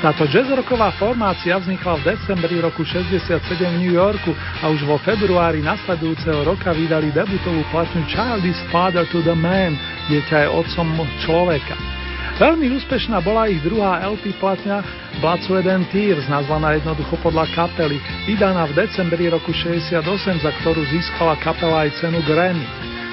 Táto 0.06 0.30
jazzrocková 0.30 0.94
formácia 1.02 1.58
vznikla 1.58 2.06
v 2.06 2.14
decembri 2.14 2.62
roku 2.62 2.86
67 2.86 3.34
v 3.50 3.82
New 3.82 3.98
Yorku 3.98 4.38
a 4.62 4.70
už 4.70 4.86
vo 4.86 5.02
februári 5.02 5.66
nasledujúceho 5.66 6.46
roka 6.46 6.70
vydali 6.70 7.10
debutovú 7.10 7.66
platňu 7.74 8.06
Child 8.06 8.46
is 8.46 8.62
Father 8.70 9.10
to 9.10 9.26
the 9.26 9.34
Man, 9.34 9.74
dieťa 10.06 10.46
je 10.46 10.48
otcom 10.54 11.02
človeka. 11.26 11.91
Veľmi 12.40 12.72
úspešná 12.80 13.20
bola 13.26 13.52
ich 13.52 13.60
druhá 13.66 14.00
LP 14.08 14.32
platňa 14.40 14.86
Blood, 15.20 15.44
Sweat 15.44 15.68
and 15.68 15.86
Tears, 15.92 16.24
nazvaná 16.32 16.80
jednoducho 16.80 17.20
podľa 17.20 17.50
kapely, 17.52 18.00
vydaná 18.24 18.70
v 18.72 18.78
decembri 18.86 19.28
roku 19.28 19.52
68, 19.52 20.00
za 20.40 20.52
ktorú 20.64 20.82
získala 20.88 21.36
kapela 21.44 21.84
aj 21.84 22.00
cenu 22.00 22.24
Grammy. 22.24 22.64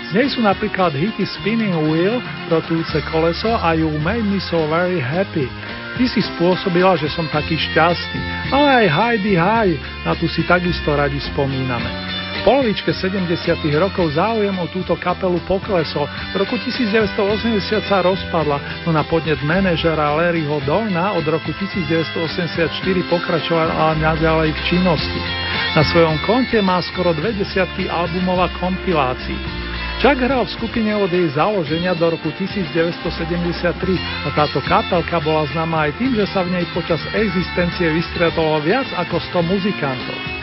Z 0.08 0.16
nej 0.16 0.28
sú 0.32 0.40
napríklad 0.40 0.96
hity 0.96 1.28
Spinning 1.36 1.76
Wheel, 1.92 2.24
rotujúce 2.48 3.04
koleso 3.12 3.52
a 3.60 3.76
You 3.76 3.92
Made 4.00 4.24
Me 4.24 4.40
So 4.40 4.64
Very 4.72 5.04
Happy. 5.04 5.44
Ty 6.00 6.04
si 6.08 6.24
spôsobila, 6.24 6.96
že 6.96 7.12
som 7.12 7.28
taký 7.28 7.60
šťastný. 7.60 8.20
Ale 8.48 8.86
aj 8.86 8.86
Heidi 8.88 9.34
High, 9.36 9.76
na 10.08 10.16
tu 10.16 10.24
si 10.30 10.46
takisto 10.48 10.96
radi 10.96 11.20
spomíname. 11.20 12.17
V 12.38 12.46
polovičke 12.46 12.94
70. 12.94 13.26
rokov 13.82 14.14
záujem 14.14 14.54
o 14.62 14.70
túto 14.70 14.94
kapelu 14.94 15.42
poklesol. 15.50 16.06
V 16.30 16.38
roku 16.38 16.54
1980 16.54 17.82
sa 17.90 17.98
rozpadla, 17.98 18.86
no 18.86 18.94
na 18.94 19.02
podnet 19.02 19.42
manažera 19.42 20.14
Larryho 20.14 20.62
Dorna 20.62 21.18
od 21.18 21.26
roku 21.26 21.50
1984 21.50 22.70
pokračovala 23.10 23.98
naďalej 23.98 24.54
v 24.54 24.60
činnosti. 24.70 25.20
Na 25.74 25.82
svojom 25.82 26.14
konte 26.22 26.62
má 26.62 26.78
skoro 26.86 27.10
dve 27.10 27.34
desiatky 27.34 27.90
albumov 27.90 28.46
a 28.46 28.48
kompilácií. 28.62 29.34
Chuck 29.98 30.22
hral 30.22 30.46
v 30.46 30.54
skupine 30.54 30.94
od 30.94 31.10
jej 31.10 31.26
založenia 31.34 31.90
do 31.98 32.14
roku 32.14 32.30
1973 32.38 33.66
a 33.98 34.28
táto 34.38 34.62
kapelka 34.62 35.18
bola 35.18 35.42
známa 35.50 35.90
aj 35.90 35.98
tým, 35.98 36.14
že 36.14 36.30
sa 36.30 36.46
v 36.46 36.54
nej 36.54 36.66
počas 36.70 37.02
existencie 37.18 37.90
vystretolo 37.90 38.62
viac 38.62 38.86
ako 38.94 39.18
100 39.42 39.50
muzikantov. 39.50 40.37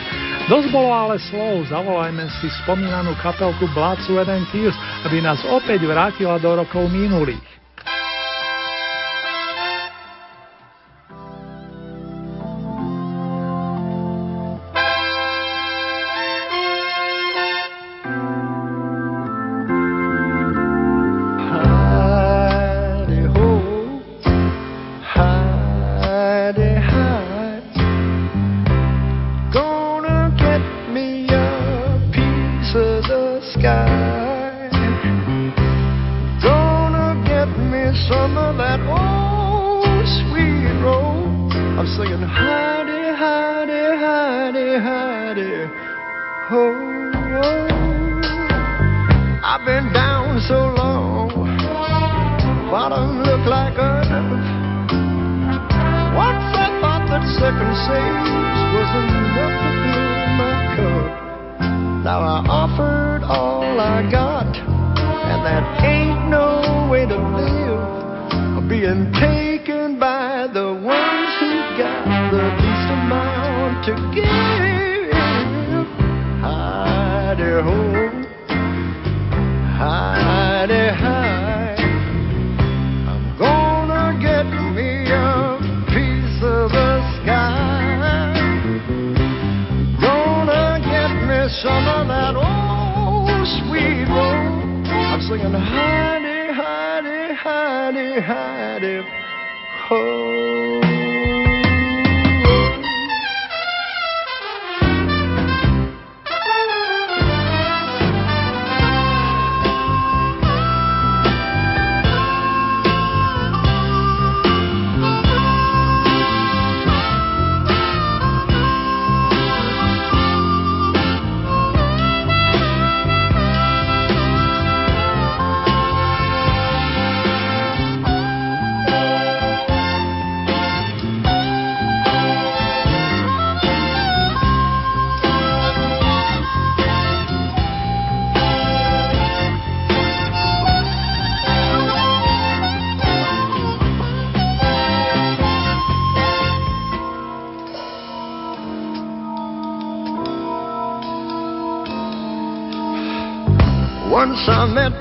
Dosť 0.46 0.70
bolo 0.70 0.94
ale 0.94 1.18
slov, 1.18 1.66
zavolajme 1.66 2.22
si 2.38 2.46
spomínanú 2.62 3.18
kapelku 3.18 3.66
Blood, 3.74 3.98
Sweat 4.06 4.30
and 4.30 4.46
Tears, 4.54 4.78
aby 5.02 5.18
nás 5.18 5.42
opäť 5.42 5.82
vrátila 5.82 6.38
do 6.38 6.62
rokov 6.62 6.86
minulých. 6.86 7.42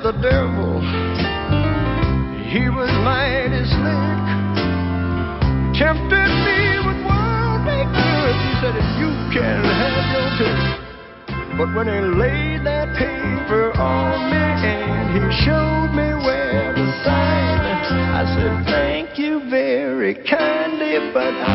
The 0.06 0.12
devil, 0.22 0.78
he 2.54 2.70
was 2.70 2.92
mighty 3.02 3.66
slick. 3.74 4.06
Tempted 5.74 6.30
me 6.46 6.62
with 6.86 7.02
worldly 7.10 7.82
goods. 7.90 8.38
He 8.46 8.54
said, 8.62 8.78
You 9.02 9.10
can 9.34 9.66
have 9.66 10.06
your 10.14 10.30
pick. 10.38 11.58
But 11.58 11.74
when 11.74 11.88
he 11.90 12.00
laid 12.22 12.62
that 12.70 12.94
paper 12.94 13.74
on 13.82 14.30
me 14.30 14.46
and 14.70 15.10
he 15.10 15.26
showed 15.42 15.90
me 15.98 16.14
where 16.22 16.76
to 16.76 16.86
sign, 17.04 17.66
I 18.14 18.30
said, 18.38 18.66
Thank 18.66 19.18
you 19.18 19.50
very 19.50 20.14
kindly, 20.14 21.12
but 21.16 21.34
I'm 21.34 21.55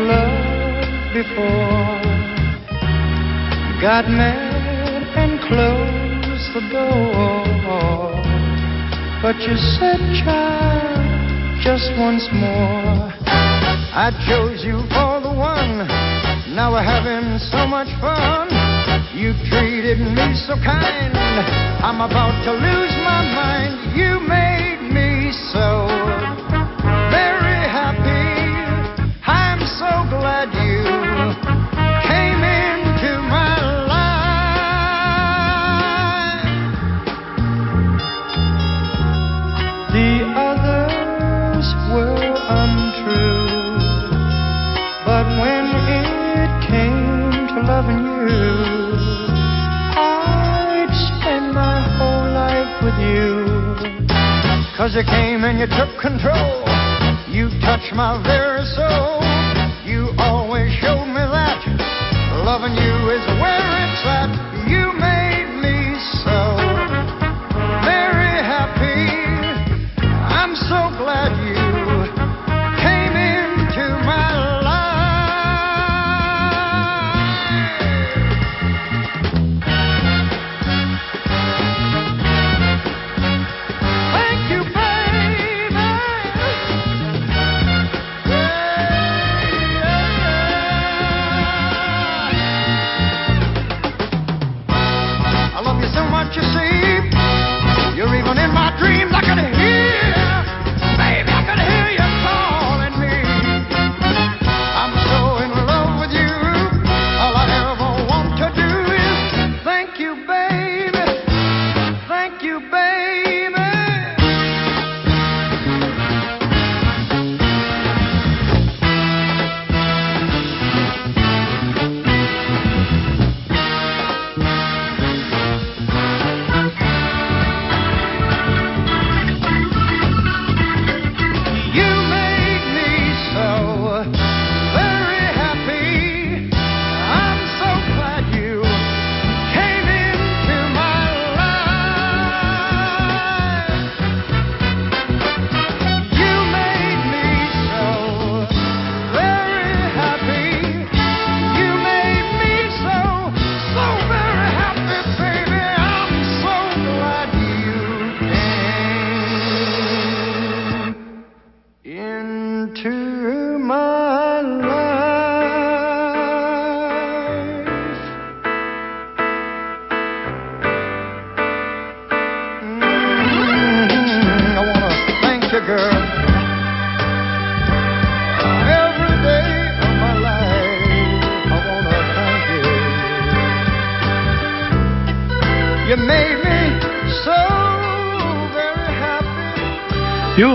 love 0.00 1.12
before. 1.12 2.00
Got 3.80 4.08
mad 4.08 5.02
and 5.16 5.40
closed 5.40 6.46
the 6.54 6.62
door. 6.72 7.50
But 9.22 9.36
you 9.44 9.56
said, 9.76 10.00
child, 10.24 11.60
just 11.62 11.92
once 11.98 12.26
more. 12.32 13.12
I 13.92 14.08
chose 14.24 14.64
you 14.64 14.80
for 14.88 15.20
the 15.20 15.28
one. 15.28 15.84
Now 16.56 16.72
we're 16.72 16.82
having 16.82 17.38
so 17.52 17.66
much 17.66 17.88
fun. 18.00 18.48
You 19.12 19.34
treated 19.52 20.00
me 20.00 20.34
so 20.48 20.56
kind. 20.56 21.12
I'm 21.84 22.00
about 22.00 22.32
to 22.44 22.52
lose 22.52 22.94
my 23.04 23.20
mind. 23.28 23.96
You 23.96 24.20
made 24.26 24.79
loving 47.80 48.04
you, 48.04 48.28
I'd 49.96 50.92
spend 51.16 51.54
my 51.54 51.80
whole 51.96 52.28
life 52.36 52.68
with 52.84 52.98
you. 53.00 53.48
Cause 54.76 54.94
you 54.94 55.02
came 55.04 55.44
and 55.44 55.58
you 55.58 55.66
took 55.66 55.88
control. 55.98 56.60
You 57.32 57.48
touched 57.64 57.94
my 57.94 58.20
very 58.22 58.64
soul. 58.76 59.24
You 59.88 60.12
always 60.18 60.72
showed 60.80 61.06
me 61.06 61.24
that 61.24 61.64
loving 62.44 62.74
you 62.76 63.10
is 63.16 63.24
where 63.40 63.69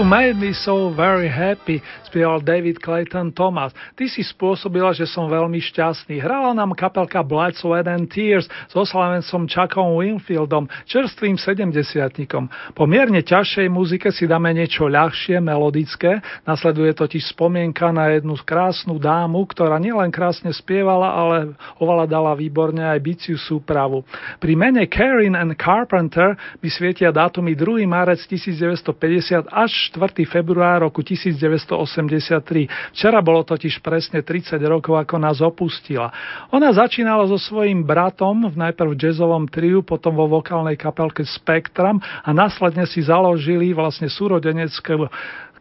made 0.06 0.38
me 0.38 0.54
so 0.54 0.94
very 0.94 1.26
happy, 1.26 1.82
spieval 2.06 2.38
David 2.38 2.78
Clayton 2.78 3.34
Thomas. 3.34 3.74
Ty 3.98 4.06
si 4.06 4.22
spôsobila, 4.22 4.94
že 4.94 5.10
som 5.10 5.26
veľmi 5.26 5.58
šťastný. 5.58 6.22
Hrala 6.22 6.54
nám 6.54 6.78
kapelka 6.78 7.26
Blood, 7.26 7.58
Sweat 7.58 7.90
and 7.90 8.06
Tears 8.06 8.46
s 8.46 8.74
oslavencom 8.78 9.50
Chuckom 9.50 9.98
Winfieldom, 9.98 10.70
čerstvým 10.86 11.42
sedemdesiatnikom. 11.42 12.46
Po 12.78 12.86
mierne 12.86 13.26
ťažšej 13.26 13.68
muzike 13.74 14.14
si 14.14 14.30
dáme 14.30 14.54
niečo 14.54 14.86
ľahšie, 14.86 15.42
melodické. 15.42 16.22
Nasleduje 16.46 16.94
totiž 16.94 17.34
spomienka 17.34 17.90
na 17.90 18.14
jednu 18.14 18.38
krásnu 18.38 19.02
dámu, 19.02 19.42
ktorá 19.50 19.82
nielen 19.82 20.14
krásne 20.14 20.54
spievala, 20.54 21.18
ale 21.18 21.38
ovládala 21.82 22.38
výborne 22.38 22.86
aj 22.86 23.00
biciu 23.02 23.42
súpravu. 23.42 24.06
Pri 24.38 24.54
mene 24.54 24.86
Karen 24.86 25.34
and 25.34 25.58
Carpenter 25.58 26.38
by 26.62 26.70
svietia 26.70 27.10
dátumy 27.10 27.58
2. 27.58 27.90
marec 27.90 28.22
1950 28.30 29.50
až 29.50 29.74
4. 29.96 30.28
február 30.28 30.84
roku 30.84 31.00
1983. 31.00 32.92
Včera 32.92 33.24
bolo 33.24 33.48
totiž 33.48 33.80
presne 33.80 34.20
30 34.20 34.60
rokov, 34.68 35.00
ako 35.00 35.16
nás 35.16 35.40
opustila. 35.40 36.12
Ona 36.52 36.76
začínala 36.76 37.24
so 37.32 37.40
svojím 37.40 37.88
bratom 37.88 38.52
v 38.52 38.56
najprv 38.60 38.92
jazzovom 39.00 39.48
triu, 39.48 39.88
potom 39.88 40.20
vo 40.20 40.28
vokálnej 40.28 40.76
kapelke 40.76 41.24
Spectrum 41.24 42.04
a 42.04 42.30
následne 42.36 42.84
si 42.84 43.00
založili 43.00 43.72
vlastne 43.72 44.12
súrodeneckú 44.12 45.08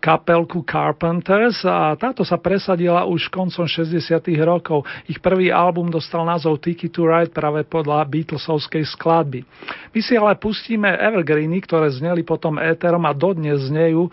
kapelku 0.04 0.60
Carpenters 0.68 1.64
a 1.64 1.96
táto 1.96 2.28
sa 2.28 2.36
presadila 2.36 3.08
už 3.08 3.32
koncom 3.32 3.64
60. 3.64 3.96
rokov. 4.44 4.84
Ich 5.08 5.16
prvý 5.16 5.48
album 5.48 5.88
dostal 5.88 6.28
názov 6.28 6.60
Ticket 6.60 6.92
to 6.92 7.08
Ride 7.08 7.32
práve 7.32 7.64
podľa 7.64 8.04
Beatlesovskej 8.04 8.84
skladby. 8.84 9.48
My 9.96 10.00
si 10.04 10.12
ale 10.12 10.36
pustíme 10.36 10.92
evergreeny, 10.92 11.64
ktoré 11.64 11.88
zneli 11.88 12.20
potom 12.20 12.60
éterom 12.60 13.00
a 13.08 13.16
dodnes 13.16 13.72
znejú 13.72 14.04
e, 14.04 14.10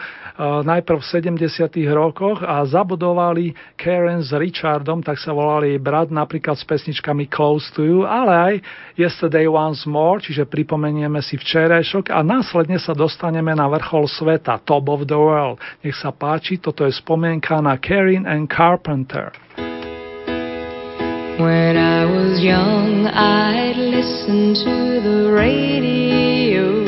najprv 0.63 1.03
v 1.03 1.09
70. 1.43 1.76
rokoch 1.91 2.39
a 2.39 2.63
zabudovali 2.63 3.51
Karen 3.76 4.23
s 4.23 4.31
Richardom, 4.31 5.03
tak 5.03 5.19
sa 5.19 5.35
volali 5.35 5.76
jej 5.76 5.81
brat 5.84 6.07
napríklad 6.07 6.55
s 6.55 6.63
pesničkami 6.63 7.27
Close 7.27 7.68
to 7.76 7.84
You, 7.84 8.07
ale 8.07 8.31
aj 8.31 8.53
Yesterday 8.95 9.43
Once 9.43 9.84
More, 9.84 10.23
čiže 10.23 10.47
pripomenieme 10.47 11.19
si 11.19 11.35
včerajšok 11.35 12.15
a 12.15 12.23
následne 12.23 12.80
sa 12.80 12.95
dostaneme 12.95 13.51
na 13.51 13.68
vrchol 13.68 14.07
sveta, 14.07 14.55
Top 14.63 14.88
of 14.88 15.03
the 15.03 15.19
World. 15.19 15.59
Nech 15.82 15.98
sa 15.98 16.14
páči, 16.14 16.62
toto 16.62 16.86
je 16.86 16.94
spomienka 16.94 17.58
na 17.58 17.74
Karen 17.74 18.30
and 18.30 18.45
Carpenter. 18.45 19.34
When 21.41 21.74
I 21.74 22.06
was 22.06 22.38
young, 22.38 23.10
I'd 23.10 23.82
listen 23.82 24.53
to 24.62 25.02
the 25.02 25.34
radio, 25.34 26.86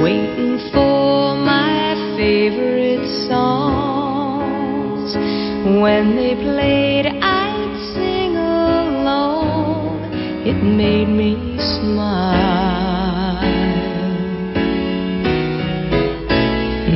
waiting 0.00 0.56
for 0.72 1.36
my 1.36 1.92
favorite 2.16 3.04
songs. 3.28 5.12
When 5.76 6.16
they 6.16 6.40
played, 6.40 7.20
I'd 7.20 7.72
sing 7.92 8.32
along. 8.32 10.08
It 10.40 10.56
made 10.64 11.12
me 11.12 11.36
smile. 11.60 12.16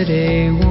yesterday 0.00 0.69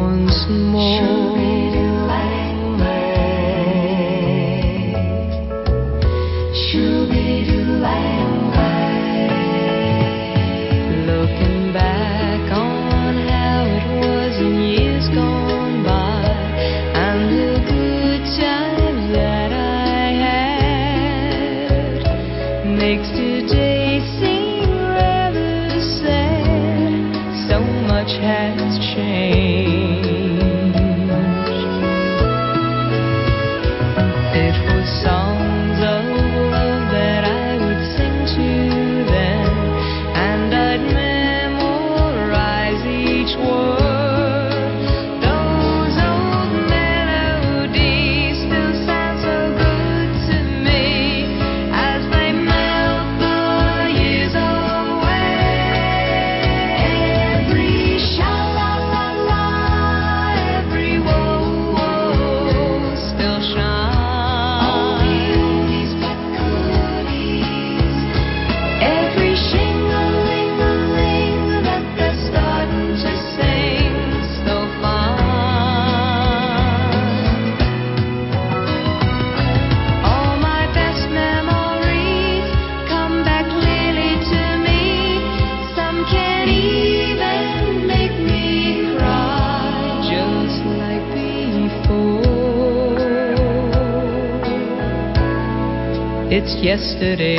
yesterday 96.69 97.38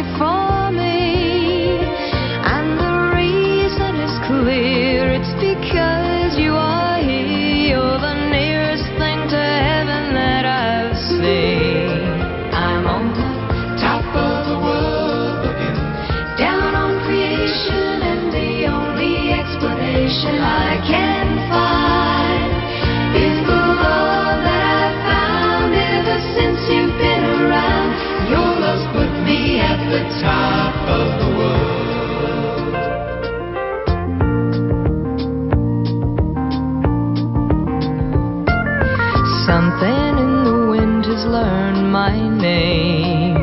has 41.21 41.29
learned 41.29 41.91
my 41.91 42.17
name, 42.17 43.37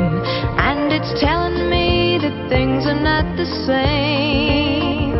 and 0.58 0.90
it's 0.90 1.14
telling 1.20 1.70
me 1.70 2.18
that 2.18 2.48
things 2.48 2.86
are 2.86 2.98
not 2.98 3.24
the 3.36 3.46
same. 3.66 5.14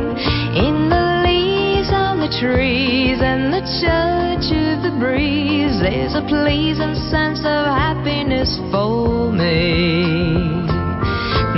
In 0.59 0.89
the 0.91 1.23
leaves 1.23 1.91
on 1.93 2.19
the 2.19 2.33
trees 2.41 3.21
and 3.23 3.53
the 3.53 3.63
touch 3.63 4.51
of 4.51 4.83
the 4.83 4.91
breeze, 4.99 5.79
there's 5.79 6.15
a 6.15 6.23
pleasing 6.27 6.99
sense 7.11 7.41
of 7.41 7.63
happiness 7.71 8.59
for 8.73 9.31
me. 9.31 10.67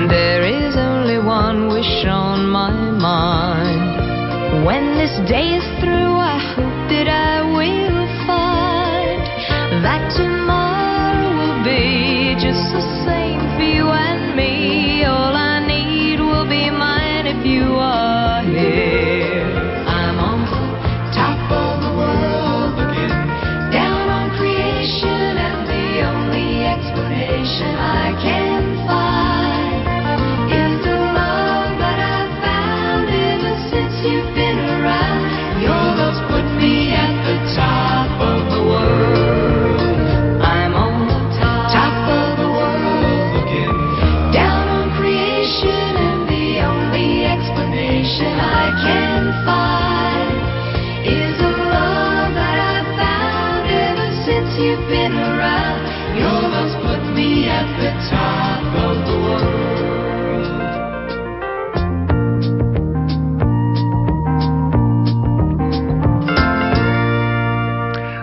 There 0.08 0.44
is 0.44 0.76
only 0.76 1.16
one 1.16 1.68
wish 1.72 2.04
on 2.04 2.48
my 2.50 2.72
mind. 2.76 4.66
When 4.66 4.98
this 5.00 5.16
day 5.30 5.56
is 5.56 5.69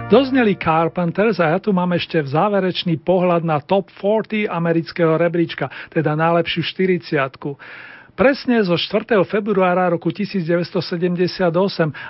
Dozneli 0.07 0.55
Carpenters 0.55 1.35
a 1.43 1.51
ja 1.51 1.59
tu 1.59 1.75
mám 1.75 1.91
ešte 1.91 2.23
v 2.23 2.31
záverečný 2.31 2.95
pohľad 3.03 3.43
na 3.43 3.59
top 3.59 3.91
40 3.91 4.47
amerického 4.47 5.19
rebríčka, 5.19 5.67
teda 5.91 6.15
najlepšiu 6.15 6.63
40. 6.63 7.27
Presne 8.17 8.65
zo 8.65 8.73
4. 8.73 9.13
februára 9.29 9.93
roku 9.93 10.09
1978 10.09 11.53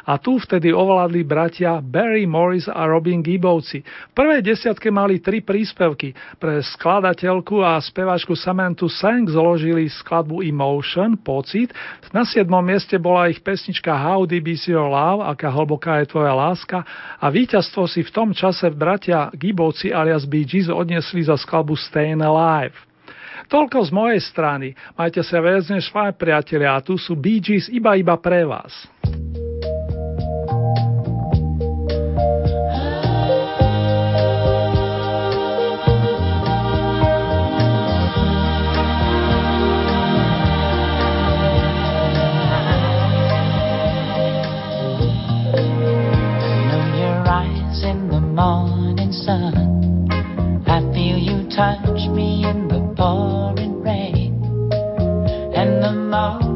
a 0.08 0.14
tu 0.16 0.40
vtedy 0.40 0.72
ovládli 0.72 1.28
bratia 1.28 1.84
Barry 1.84 2.24
Morris 2.24 2.72
a 2.72 2.88
Robin 2.88 3.20
Gibbovci. 3.20 3.84
V 3.84 4.14
prvej 4.16 4.40
desiatke 4.40 4.88
mali 4.88 5.20
tri 5.20 5.44
príspevky. 5.44 6.16
Pre 6.40 6.64
skladateľku 6.64 7.60
a 7.60 7.76
speváčku 7.84 8.40
Samantha 8.40 8.88
Sang 8.88 9.28
zložili 9.28 9.92
skladbu 9.92 10.48
Emotion, 10.48 11.20
Pocit. 11.20 11.76
Na 12.16 12.24
7. 12.24 12.48
mieste 12.64 12.96
bola 12.96 13.28
ich 13.28 13.44
pesnička 13.44 13.92
How 13.92 14.24
Deep 14.24 14.48
Is 14.48 14.64
Your 14.64 14.88
Love, 14.88 15.28
aká 15.28 15.52
hlboká 15.52 16.00
je 16.00 16.16
tvoja 16.16 16.32
láska 16.32 16.88
a 17.20 17.28
víťazstvo 17.28 17.84
si 17.84 18.08
v 18.08 18.16
tom 18.16 18.32
čase 18.32 18.72
bratia 18.72 19.28
Gibbovci 19.36 19.92
alias 19.92 20.24
Bee 20.24 20.48
Gees 20.48 20.72
odniesli 20.72 21.28
za 21.28 21.36
skladbu 21.36 21.76
Stayin' 21.76 22.24
Alive. 22.24 22.87
Toľko 23.48 23.88
z 23.88 23.92
mojej 23.96 24.22
strany. 24.24 24.76
Majte 25.00 25.24
sa 25.24 25.40
viac 25.40 25.64
než 25.72 25.88
fajn 25.92 26.20
priatelia 26.20 26.76
a 26.76 26.84
tu 26.84 27.00
sú 27.00 27.16
Bee 27.16 27.40
Gees 27.40 27.72
iba 27.72 27.96
iba 27.96 28.16
pre 28.20 28.44
vás. 28.44 28.72
know 48.38 48.78
your 51.18 51.48
And 56.14 56.47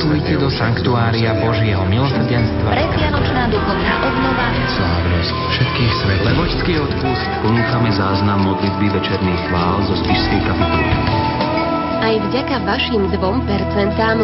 Putujte 0.00 0.32
do 0.40 0.48
sanktuária 0.48 1.36
Božieho 1.44 1.84
milosrdenstva. 1.84 2.72
Predvianočná 2.72 3.52
duchovná 3.52 3.94
obnova. 4.00 4.48
Slávnosť 4.72 5.34
všetkých 5.52 5.92
svetých. 6.00 6.24
Levočský 6.24 6.72
odpust. 6.80 7.28
Ponúkame 7.44 7.92
záznam 7.92 8.48
modlitby 8.48 8.96
večerných 8.96 9.42
chvál 9.52 9.84
zo 9.84 10.00
spišskej 10.00 10.40
kapituly. 10.48 10.92
Aj 12.00 12.16
vďaka 12.16 12.56
vašim 12.64 13.12
2% 13.12 13.20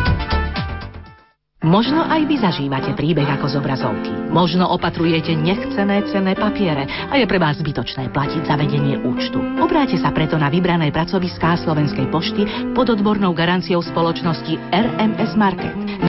Možno 1.61 2.01
aj 2.01 2.25
vy 2.25 2.41
zažívate 2.41 2.97
príbeh 2.97 3.37
ako 3.37 3.45
z 3.45 3.55
obrazovky. 3.61 4.09
Možno 4.33 4.65
opatrujete 4.65 5.37
nechcené 5.37 6.01
cenné 6.09 6.33
papiere 6.33 6.89
a 6.89 7.21
je 7.21 7.29
pre 7.29 7.37
vás 7.37 7.61
zbytočné 7.61 8.09
platiť 8.09 8.49
za 8.49 8.57
vedenie 8.57 8.97
účtu. 9.05 9.37
Obráte 9.61 9.93
sa 10.01 10.09
preto 10.09 10.41
na 10.41 10.49
vybrané 10.49 10.89
pracoviská 10.89 11.61
Slovenskej 11.61 12.09
pošty 12.09 12.73
pod 12.73 12.89
odbornou 12.89 13.37
garanciou 13.37 13.85
spoločnosti 13.85 14.57
RMS 14.73 15.37
Market. 15.37 15.91